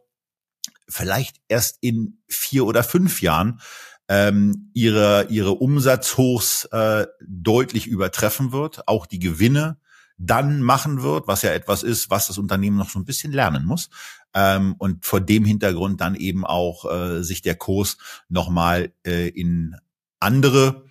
[0.88, 3.60] vielleicht erst in vier oder fünf Jahren
[4.08, 9.78] ähm, ihre, ihre Umsatzhochs äh, deutlich übertreffen wird, auch die Gewinne
[10.18, 13.64] dann machen wird, was ja etwas ist, was das Unternehmen noch so ein bisschen lernen
[13.64, 13.90] muss.
[14.34, 17.98] Ähm, und vor dem Hintergrund dann eben auch äh, sich der Kurs
[18.28, 19.76] nochmal äh, in
[20.20, 20.84] andere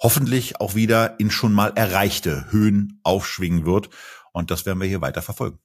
[0.00, 3.90] hoffentlich auch wieder in schon mal erreichte Höhen aufschwingen wird.
[4.32, 5.58] Und das werden wir hier weiter verfolgen.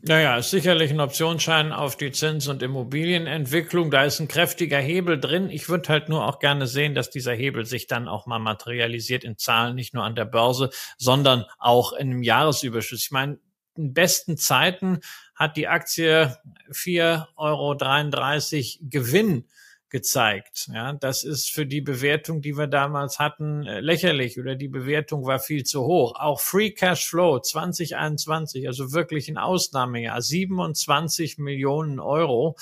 [0.00, 3.90] Naja, ist sicherlich ein Optionsschein auf die Zins- und Immobilienentwicklung.
[3.90, 5.50] Da ist ein kräftiger Hebel drin.
[5.50, 9.24] Ich würde halt nur auch gerne sehen, dass dieser Hebel sich dann auch mal materialisiert
[9.24, 13.02] in Zahlen, nicht nur an der Börse, sondern auch in einem Jahresüberschuss.
[13.02, 13.40] Ich meine,
[13.76, 15.00] in besten Zeiten
[15.34, 16.36] hat die Aktie
[16.70, 19.48] 4,33 Euro Gewinn
[19.90, 20.68] gezeigt.
[20.72, 25.24] Ja, das ist für die Bewertung, die wir damals hatten, äh, lächerlich oder die Bewertung
[25.24, 26.14] war viel zu hoch.
[26.18, 32.56] Auch Free Cash Flow 2021, also wirklich ein Ausnahmejahr, 27 Millionen Euro.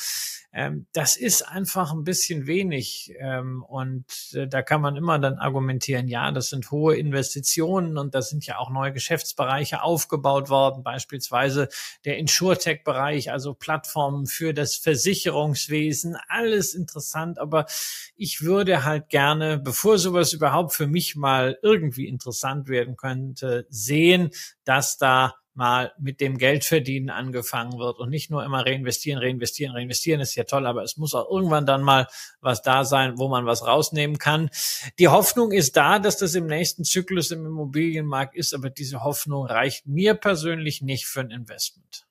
[0.56, 3.12] Ähm, das ist einfach ein bisschen wenig.
[3.18, 8.14] Ähm, und äh, da kann man immer dann argumentieren, ja, das sind hohe Investitionen und
[8.14, 11.68] da sind ja auch neue Geschäftsbereiche aufgebaut worden, beispielsweise
[12.06, 17.15] der Insurtech-Bereich, also Plattformen für das Versicherungswesen, alles interessant.
[17.38, 17.66] Aber
[18.14, 24.30] ich würde halt gerne, bevor sowas überhaupt für mich mal irgendwie interessant werden könnte, sehen,
[24.64, 30.20] dass da mal mit dem Geldverdienen angefangen wird und nicht nur immer reinvestieren, reinvestieren, reinvestieren
[30.20, 32.06] ist ja toll, aber es muss auch irgendwann dann mal
[32.40, 34.50] was da sein, wo man was rausnehmen kann.
[34.98, 39.46] Die Hoffnung ist da, dass das im nächsten Zyklus im Immobilienmarkt ist, aber diese Hoffnung
[39.46, 42.05] reicht mir persönlich nicht für ein Investment.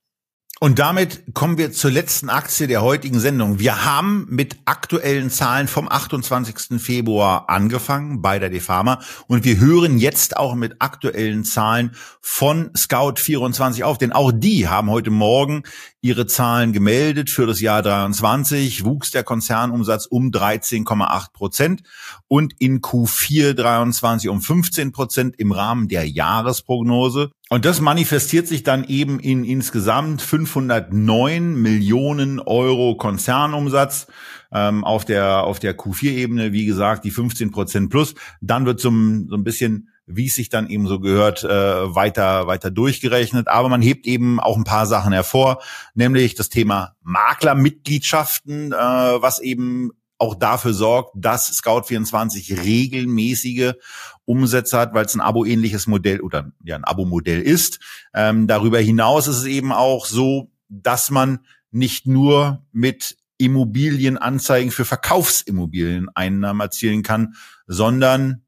[0.61, 3.59] Und damit kommen wir zur letzten Aktie der heutigen Sendung.
[3.59, 6.81] Wir haben mit aktuellen Zahlen vom 28.
[6.81, 11.91] Februar angefangen bei der Defama und wir hören jetzt auch mit aktuellen Zahlen
[12.21, 15.63] von Scout24 auf, denn auch die haben heute Morgen
[15.99, 17.29] ihre Zahlen gemeldet.
[17.29, 21.83] Für das Jahr 23 wuchs der Konzernumsatz um 13,8 Prozent
[22.29, 27.31] und in Q4 23 um 15 Prozent im Rahmen der Jahresprognose.
[27.49, 34.07] Und das manifestiert sich dann eben in insgesamt 509 Millionen Euro Konzernumsatz
[34.51, 36.53] ähm, auf der auf der Q4-Ebene.
[36.53, 38.15] Wie gesagt, die 15 Prozent plus.
[38.41, 41.95] Dann wird so ein, so ein bisschen wie es sich dann eben so gehört, äh,
[41.95, 43.47] weiter, weiter durchgerechnet.
[43.47, 45.61] Aber man hebt eben auch ein paar Sachen hervor,
[45.93, 53.73] nämlich das Thema Maklermitgliedschaften, äh, was eben auch dafür sorgt, dass Scout24 regelmäßige
[54.25, 57.79] Umsätze hat, weil es ein Abo-ähnliches Modell oder ja ein Abo-Modell ist.
[58.13, 61.39] Ähm, darüber hinaus ist es eben auch so, dass man
[61.71, 67.35] nicht nur mit Immobilienanzeigen für Verkaufsimmobilien Einnahmen erzielen kann,
[67.67, 68.43] sondern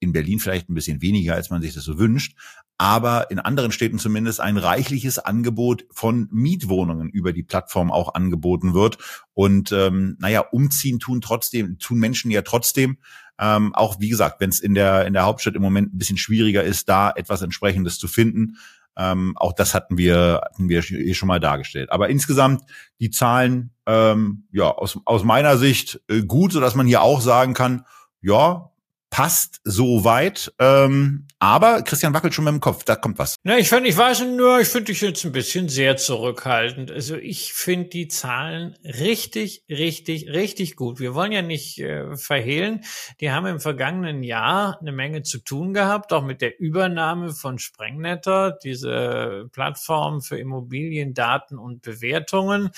[0.00, 2.36] in Berlin vielleicht ein bisschen weniger, als man sich das so wünscht,
[2.78, 8.74] aber in anderen Städten zumindest ein reichliches Angebot von Mietwohnungen über die Plattform auch angeboten
[8.74, 8.98] wird.
[9.32, 12.98] Und ähm, naja, umziehen tun trotzdem, tun Menschen ja trotzdem.
[13.38, 16.18] Ähm, auch wie gesagt, wenn es in der in der Hauptstadt im Moment ein bisschen
[16.18, 18.56] schwieriger ist, da etwas entsprechendes zu finden.
[18.98, 21.90] Ähm, auch das hatten wir hatten wir schon mal dargestellt.
[21.90, 22.64] Aber insgesamt
[22.98, 27.20] die Zahlen ähm, ja aus aus meiner Sicht äh, gut, so dass man hier auch
[27.20, 27.84] sagen kann,
[28.22, 28.70] ja
[29.10, 30.52] passt so weit.
[30.58, 33.36] Ähm, aber Christian wackelt schon mit dem Kopf, da kommt was.
[33.44, 36.90] Na, ich finde, ich weiß nur, ich finde dich jetzt ein bisschen sehr zurückhaltend.
[36.90, 40.98] Also ich finde die Zahlen richtig, richtig, richtig gut.
[40.98, 42.84] Wir wollen ja nicht äh, verhehlen,
[43.20, 47.58] die haben im vergangenen Jahr eine Menge zu tun gehabt, auch mit der Übernahme von
[47.58, 52.70] Sprengnetter, diese Plattform für Immobiliendaten und Bewertungen.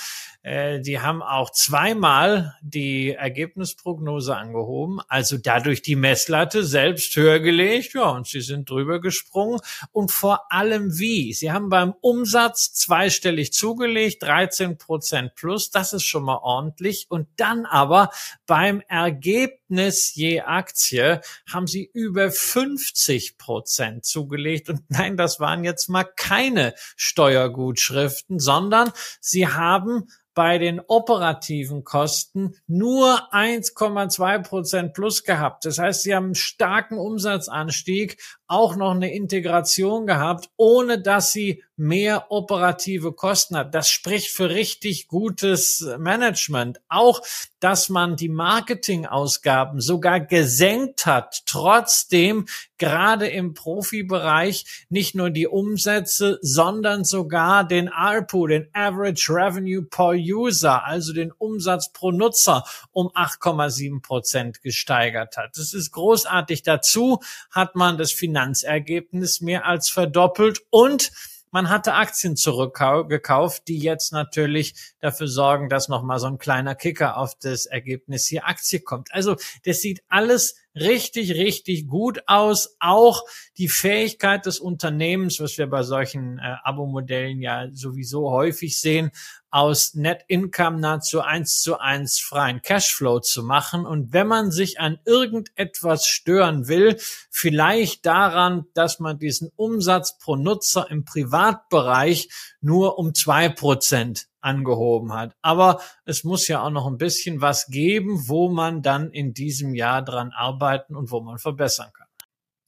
[0.42, 7.94] Äh, die haben auch zweimal die Ergebnisprognose angehoben, also dadurch die Messlatte selbst höher gelegt,
[7.94, 9.60] ja, und sie sind drüber gesprungen.
[9.92, 11.32] Und vor allem wie?
[11.32, 17.06] Sie haben beim Umsatz zweistellig zugelegt, 13 Prozent plus, das ist schon mal ordentlich.
[17.08, 18.10] Und dann aber
[18.46, 21.20] beim Ergebnis je Aktie
[21.50, 24.68] haben sie über 50 Prozent zugelegt.
[24.68, 32.54] Und nein, das waren jetzt mal keine Steuergutschriften, sondern sie haben bei den operativen Kosten
[32.68, 35.64] nur 1,2 Prozent plus gehabt.
[35.64, 41.64] Das heißt, sie haben einen starken Umsatzanstieg, auch noch eine Integration gehabt, ohne dass sie
[41.76, 43.74] mehr operative Kosten hat.
[43.74, 46.80] Das spricht für richtig gutes Management.
[46.88, 47.20] Auch,
[47.60, 52.46] dass man die Marketingausgaben sogar gesenkt hat, trotzdem
[52.78, 60.14] gerade im Profibereich nicht nur die Umsätze, sondern sogar den ARPU, den Average Revenue per
[60.28, 65.56] User, also den Umsatz pro Nutzer um 8,7 Prozent gesteigert hat.
[65.56, 66.62] Das ist großartig.
[66.62, 67.20] Dazu
[67.50, 71.10] hat man das Finanzergebnis mehr als verdoppelt und
[71.50, 77.16] man hatte Aktien zurückgekauft, die jetzt natürlich dafür sorgen, dass nochmal so ein kleiner Kicker
[77.16, 79.12] auf das Ergebnis hier Aktie kommt.
[79.14, 82.76] Also das sieht alles richtig, richtig gut aus.
[82.80, 83.24] Auch
[83.56, 89.10] die Fähigkeit des Unternehmens, was wir bei solchen äh, Abo-Modellen ja sowieso häufig sehen,
[89.50, 93.86] aus Net Income nahezu eins zu eins freien Cashflow zu machen.
[93.86, 96.96] Und wenn man sich an irgendetwas stören will,
[97.30, 102.28] vielleicht daran, dass man diesen Umsatz pro Nutzer im Privatbereich
[102.60, 105.34] nur um zwei Prozent angehoben hat.
[105.42, 109.74] Aber es muss ja auch noch ein bisschen was geben, wo man dann in diesem
[109.74, 112.06] Jahr dran arbeiten und wo man verbessern kann.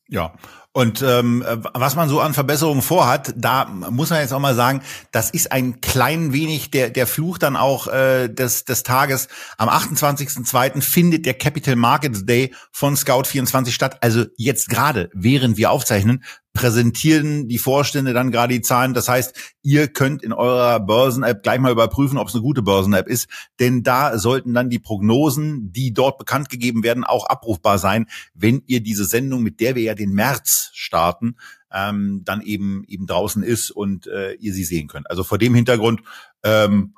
[0.08, 0.34] Ja,
[0.72, 1.44] und ähm,
[1.74, 5.50] was man so an Verbesserungen vorhat, da muss man jetzt auch mal sagen, das ist
[5.50, 9.26] ein klein wenig der der Fluch dann auch äh, des des Tages.
[9.58, 10.80] Am 28.02.
[10.80, 13.98] findet der Capital Markets Day von Scout24 statt.
[14.00, 18.94] Also jetzt gerade, während wir aufzeichnen, präsentieren die Vorstände dann gerade die Zahlen.
[18.94, 23.06] Das heißt, ihr könnt in eurer Börsen-App gleich mal überprüfen, ob es eine gute Börsen-App
[23.06, 23.28] ist,
[23.60, 28.62] denn da sollten dann die Prognosen, die dort bekannt gegeben werden, auch abrufbar sein, wenn
[28.66, 31.36] ihr diese Sendung, mit der wir ja den März starten,
[31.72, 35.08] ähm, dann eben eben draußen ist und äh, ihr sie sehen könnt.
[35.10, 36.02] Also vor dem Hintergrund
[36.42, 36.94] ähm,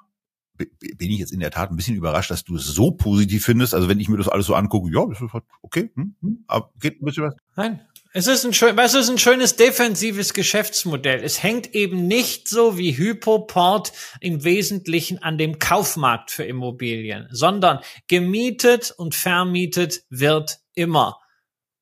[0.57, 3.75] bin ich jetzt in der Tat ein bisschen überrascht, dass du es so positiv findest.
[3.75, 6.45] Also wenn ich mir das alles so angucke, ja, das ist halt okay, hm, hm,
[6.81, 7.35] geht ein bisschen was.
[7.57, 7.81] Nein,
[8.15, 11.23] es ist ein schön, es ist ein schönes defensives Geschäftsmodell.
[11.25, 17.81] Es hängt eben nicht so wie Hypoport im Wesentlichen an dem Kaufmarkt für Immobilien, sondern
[18.09, 21.22] gemietet und vermietet wird immer.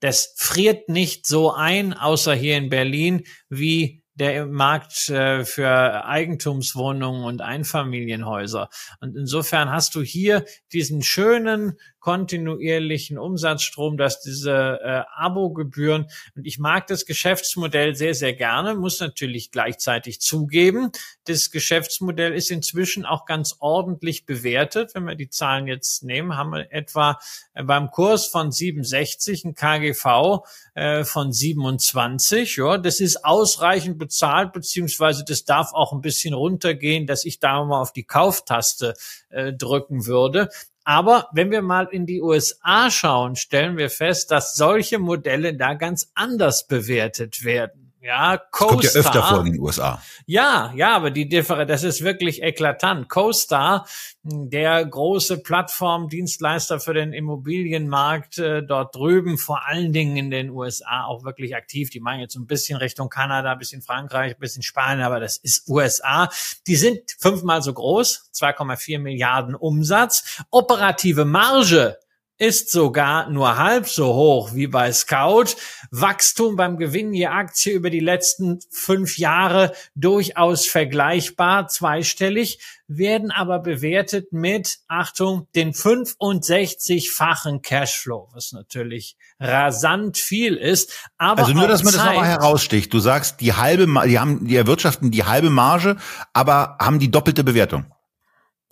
[0.00, 7.24] Das friert nicht so ein, außer hier in Berlin, wie der Markt äh, für Eigentumswohnungen
[7.24, 8.68] und Einfamilienhäuser.
[9.00, 16.58] Und insofern hast du hier diesen schönen kontinuierlichen Umsatzstrom, dass diese äh, Abogebühren und ich
[16.58, 20.90] mag das Geschäftsmodell sehr, sehr gerne, muss natürlich gleichzeitig zugeben,
[21.24, 24.94] das Geschäftsmodell ist inzwischen auch ganz ordentlich bewertet.
[24.94, 27.18] Wenn wir die Zahlen jetzt nehmen, haben wir etwa
[27.54, 30.44] äh, beim Kurs von 67 ein KGV
[30.74, 32.56] äh, von 27.
[32.56, 37.64] Ja, das ist ausreichend bezahlt, beziehungsweise das darf auch ein bisschen runtergehen, dass ich da
[37.64, 38.94] mal auf die Kauftaste
[39.28, 40.48] äh, drücken würde.
[40.84, 45.74] Aber wenn wir mal in die USA schauen, stellen wir fest, dass solche Modelle da
[45.74, 47.89] ganz anders bewertet werden.
[48.02, 48.68] Ja, CoStar.
[48.68, 50.00] kommt ja öfter vor in den USA.
[50.24, 53.10] Ja, ja, aber die Differenz, das ist wirklich eklatant.
[53.10, 53.86] CoStar,
[54.22, 61.04] der große Plattformdienstleister für den Immobilienmarkt äh, dort drüben, vor allen Dingen in den USA
[61.04, 61.90] auch wirklich aktiv.
[61.90, 65.20] Die machen jetzt so ein bisschen Richtung Kanada, ein bisschen Frankreich, ein bisschen Spanien, aber
[65.20, 66.30] das ist USA.
[66.66, 70.42] Die sind fünfmal so groß, 2,4 Milliarden Umsatz.
[70.50, 71.98] Operative Marge
[72.40, 75.56] ist sogar nur halb so hoch wie bei Scout.
[75.90, 83.58] Wachstum beim Gewinn je Aktie über die letzten fünf Jahre durchaus vergleichbar, zweistellig, werden aber
[83.58, 90.92] bewertet mit, Achtung, den 65-fachen Cashflow, was natürlich rasant viel ist.
[91.18, 92.92] Aber also nur, dass man das nochmal heraussticht.
[92.92, 95.96] Du sagst, die halbe, die haben, die erwirtschaften die halbe Marge,
[96.32, 97.84] aber haben die doppelte Bewertung.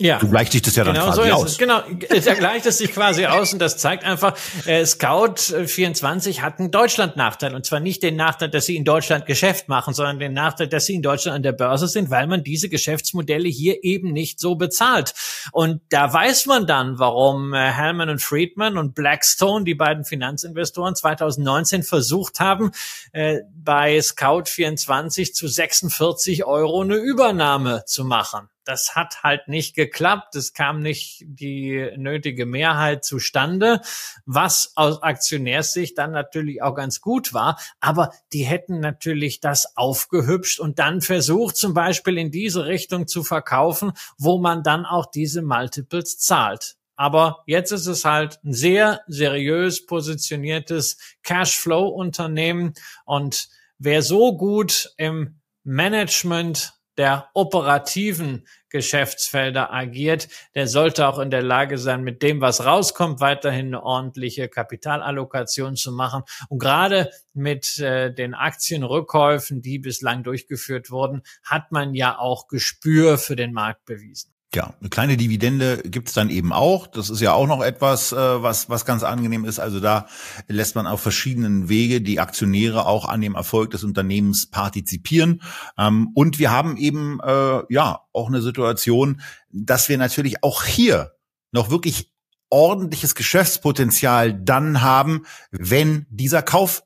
[0.00, 0.20] Ja.
[0.20, 1.50] Du gleichst dich das ja dann genau quasi so aus.
[1.50, 1.58] Es.
[1.58, 1.82] Genau,
[2.24, 5.34] da gleicht es sich quasi aus und das zeigt einfach, äh, Scout
[5.66, 9.94] 24 hat einen Deutschland-Nachteil und zwar nicht den Nachteil, dass sie in Deutschland Geschäft machen,
[9.94, 13.48] sondern den Nachteil, dass sie in Deutschland an der Börse sind, weil man diese Geschäftsmodelle
[13.48, 15.14] hier eben nicht so bezahlt.
[15.50, 20.94] Und da weiß man dann, warum äh, Hellman und Friedman und Blackstone, die beiden Finanzinvestoren
[20.94, 22.70] 2019 versucht haben,
[23.12, 29.74] äh, bei Scout 24 zu 46 Euro eine Übernahme zu machen das hat halt nicht
[29.74, 30.36] geklappt.
[30.36, 33.80] Es kam nicht die nötige Mehrheit zustande,
[34.26, 37.58] was aus Aktionärssicht dann natürlich auch ganz gut war.
[37.80, 43.24] Aber die hätten natürlich das aufgehübscht und dann versucht, zum Beispiel in diese Richtung zu
[43.24, 46.76] verkaufen, wo man dann auch diese Multiples zahlt.
[46.94, 52.74] Aber jetzt ist es halt ein sehr seriös positioniertes Cashflow-Unternehmen
[53.06, 53.48] und
[53.78, 61.78] wer so gut im Management der operativen Geschäftsfelder agiert, der sollte auch in der Lage
[61.78, 66.22] sein, mit dem, was rauskommt, weiterhin eine ordentliche Kapitalallokation zu machen.
[66.48, 73.16] Und gerade mit äh, den Aktienrückkäufen, die bislang durchgeführt wurden, hat man ja auch Gespür
[73.16, 74.34] für den Markt bewiesen.
[74.54, 76.86] Ja, eine kleine Dividende gibt's dann eben auch.
[76.86, 79.58] Das ist ja auch noch etwas, äh, was, was ganz angenehm ist.
[79.58, 80.06] Also da
[80.46, 85.42] lässt man auf verschiedenen Wege die Aktionäre auch an dem Erfolg des Unternehmens partizipieren.
[85.76, 89.20] Ähm, und wir haben eben äh, ja auch eine Situation,
[89.50, 91.12] dass wir natürlich auch hier
[91.52, 92.10] noch wirklich
[92.48, 96.84] ordentliches Geschäftspotenzial dann haben, wenn dieser Kauf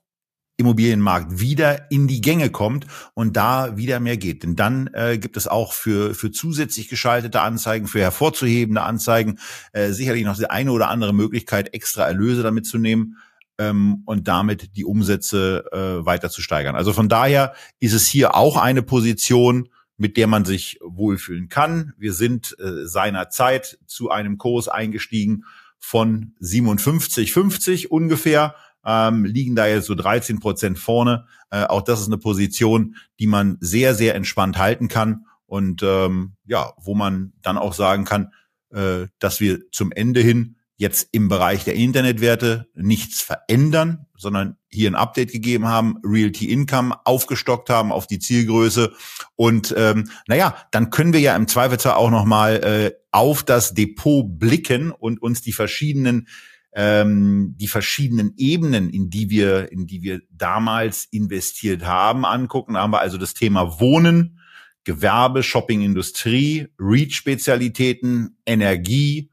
[0.57, 2.85] Immobilienmarkt wieder in die Gänge kommt
[3.15, 4.43] und da wieder mehr geht.
[4.43, 9.39] Denn dann äh, gibt es auch für, für zusätzlich geschaltete Anzeigen, für hervorzuhebende Anzeigen
[9.71, 13.17] äh, sicherlich noch die eine oder andere Möglichkeit, extra Erlöse damit zu nehmen
[13.57, 16.75] ähm, und damit die Umsätze äh, weiter zu steigern.
[16.75, 21.93] Also von daher ist es hier auch eine Position, mit der man sich wohlfühlen kann.
[21.97, 25.45] Wir sind äh, seinerzeit zu einem Kurs eingestiegen
[25.79, 31.25] von 57,50 ungefähr ähm, liegen da jetzt so 13 Prozent vorne.
[31.49, 36.33] Äh, auch das ist eine Position, die man sehr, sehr entspannt halten kann und ähm,
[36.45, 38.31] ja, wo man dann auch sagen kann,
[38.71, 44.89] äh, dass wir zum Ende hin jetzt im Bereich der Internetwerte nichts verändern, sondern hier
[44.89, 48.91] ein Update gegeben haben, Realty Income aufgestockt haben auf die Zielgröße
[49.35, 53.75] und ähm, naja, dann können wir ja im Zweifelsfall auch noch mal äh, auf das
[53.75, 56.27] Depot blicken und uns die verschiedenen
[56.75, 62.73] ähm, die verschiedenen Ebenen, in die wir in die wir damals investiert haben, angucken.
[62.73, 64.39] Da haben wir also das Thema Wohnen,
[64.83, 69.29] Gewerbe, Shopping, Industrie, REIT-Spezialitäten, Energie,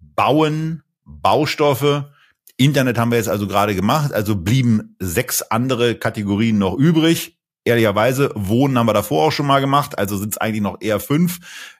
[0.00, 2.10] Bauen, Baustoffe.
[2.56, 7.38] Internet haben wir jetzt also gerade gemacht, also blieben sechs andere Kategorien noch übrig.
[7.64, 11.00] Ehrlicherweise, Wohnen haben wir davor auch schon mal gemacht, also sind es eigentlich noch eher
[11.00, 11.38] fünf.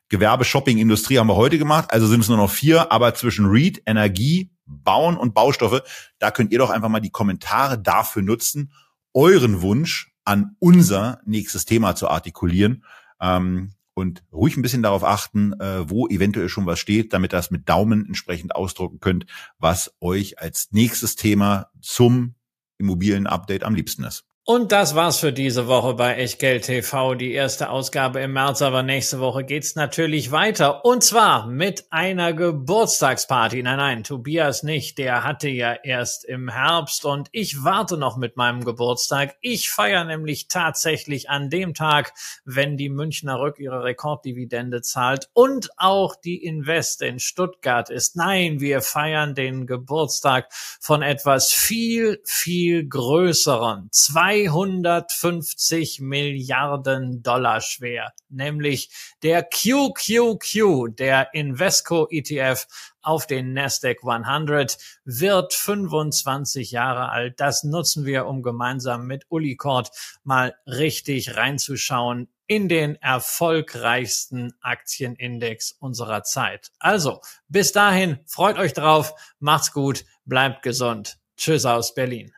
[0.08, 3.46] Gewerbe, Shopping, Industrie haben wir heute gemacht, also sind es nur noch vier, aber zwischen
[3.46, 5.82] REIT, Energie, Bauen und Baustoffe,
[6.18, 8.72] da könnt ihr doch einfach mal die Kommentare dafür nutzen,
[9.12, 12.84] euren Wunsch an unser nächstes Thema zu artikulieren.
[13.20, 17.50] Ähm, und ruhig ein bisschen darauf achten, äh, wo eventuell schon was steht, damit das
[17.50, 19.26] mit Daumen entsprechend ausdrucken könnt,
[19.58, 22.34] was euch als nächstes Thema zum
[22.78, 24.24] Immobilien-Update am liebsten ist.
[24.46, 28.82] Und das war's für diese Woche bei Echtgeld TV, die erste Ausgabe im März, aber
[28.82, 30.84] nächste Woche geht's natürlich weiter.
[30.84, 33.62] Und zwar mit einer Geburtstagsparty.
[33.62, 38.38] Nein, nein, Tobias nicht, der hatte ja erst im Herbst und ich warte noch mit
[38.38, 39.36] meinem Geburtstag.
[39.42, 42.14] Ich feiere nämlich tatsächlich an dem Tag,
[42.44, 48.16] wenn die Münchner Rück ihre Rekorddividende zahlt und auch die Invest in Stuttgart ist.
[48.16, 50.48] Nein, wir feiern den Geburtstag
[50.80, 53.90] von etwas viel, viel größeren.
[53.92, 58.90] Zwei 250 Milliarden Dollar schwer, nämlich
[59.22, 62.66] der QQQ, der Invesco ETF
[63.02, 67.40] auf den Nasdaq 100 wird 25 Jahre alt.
[67.40, 69.90] Das nutzen wir, um gemeinsam mit Uli Kort
[70.22, 76.70] mal richtig reinzuschauen in den erfolgreichsten Aktienindex unserer Zeit.
[76.78, 81.18] Also, bis dahin, freut euch drauf, macht's gut, bleibt gesund.
[81.36, 82.32] Tschüss aus Berlin.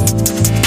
[0.00, 0.59] Bye.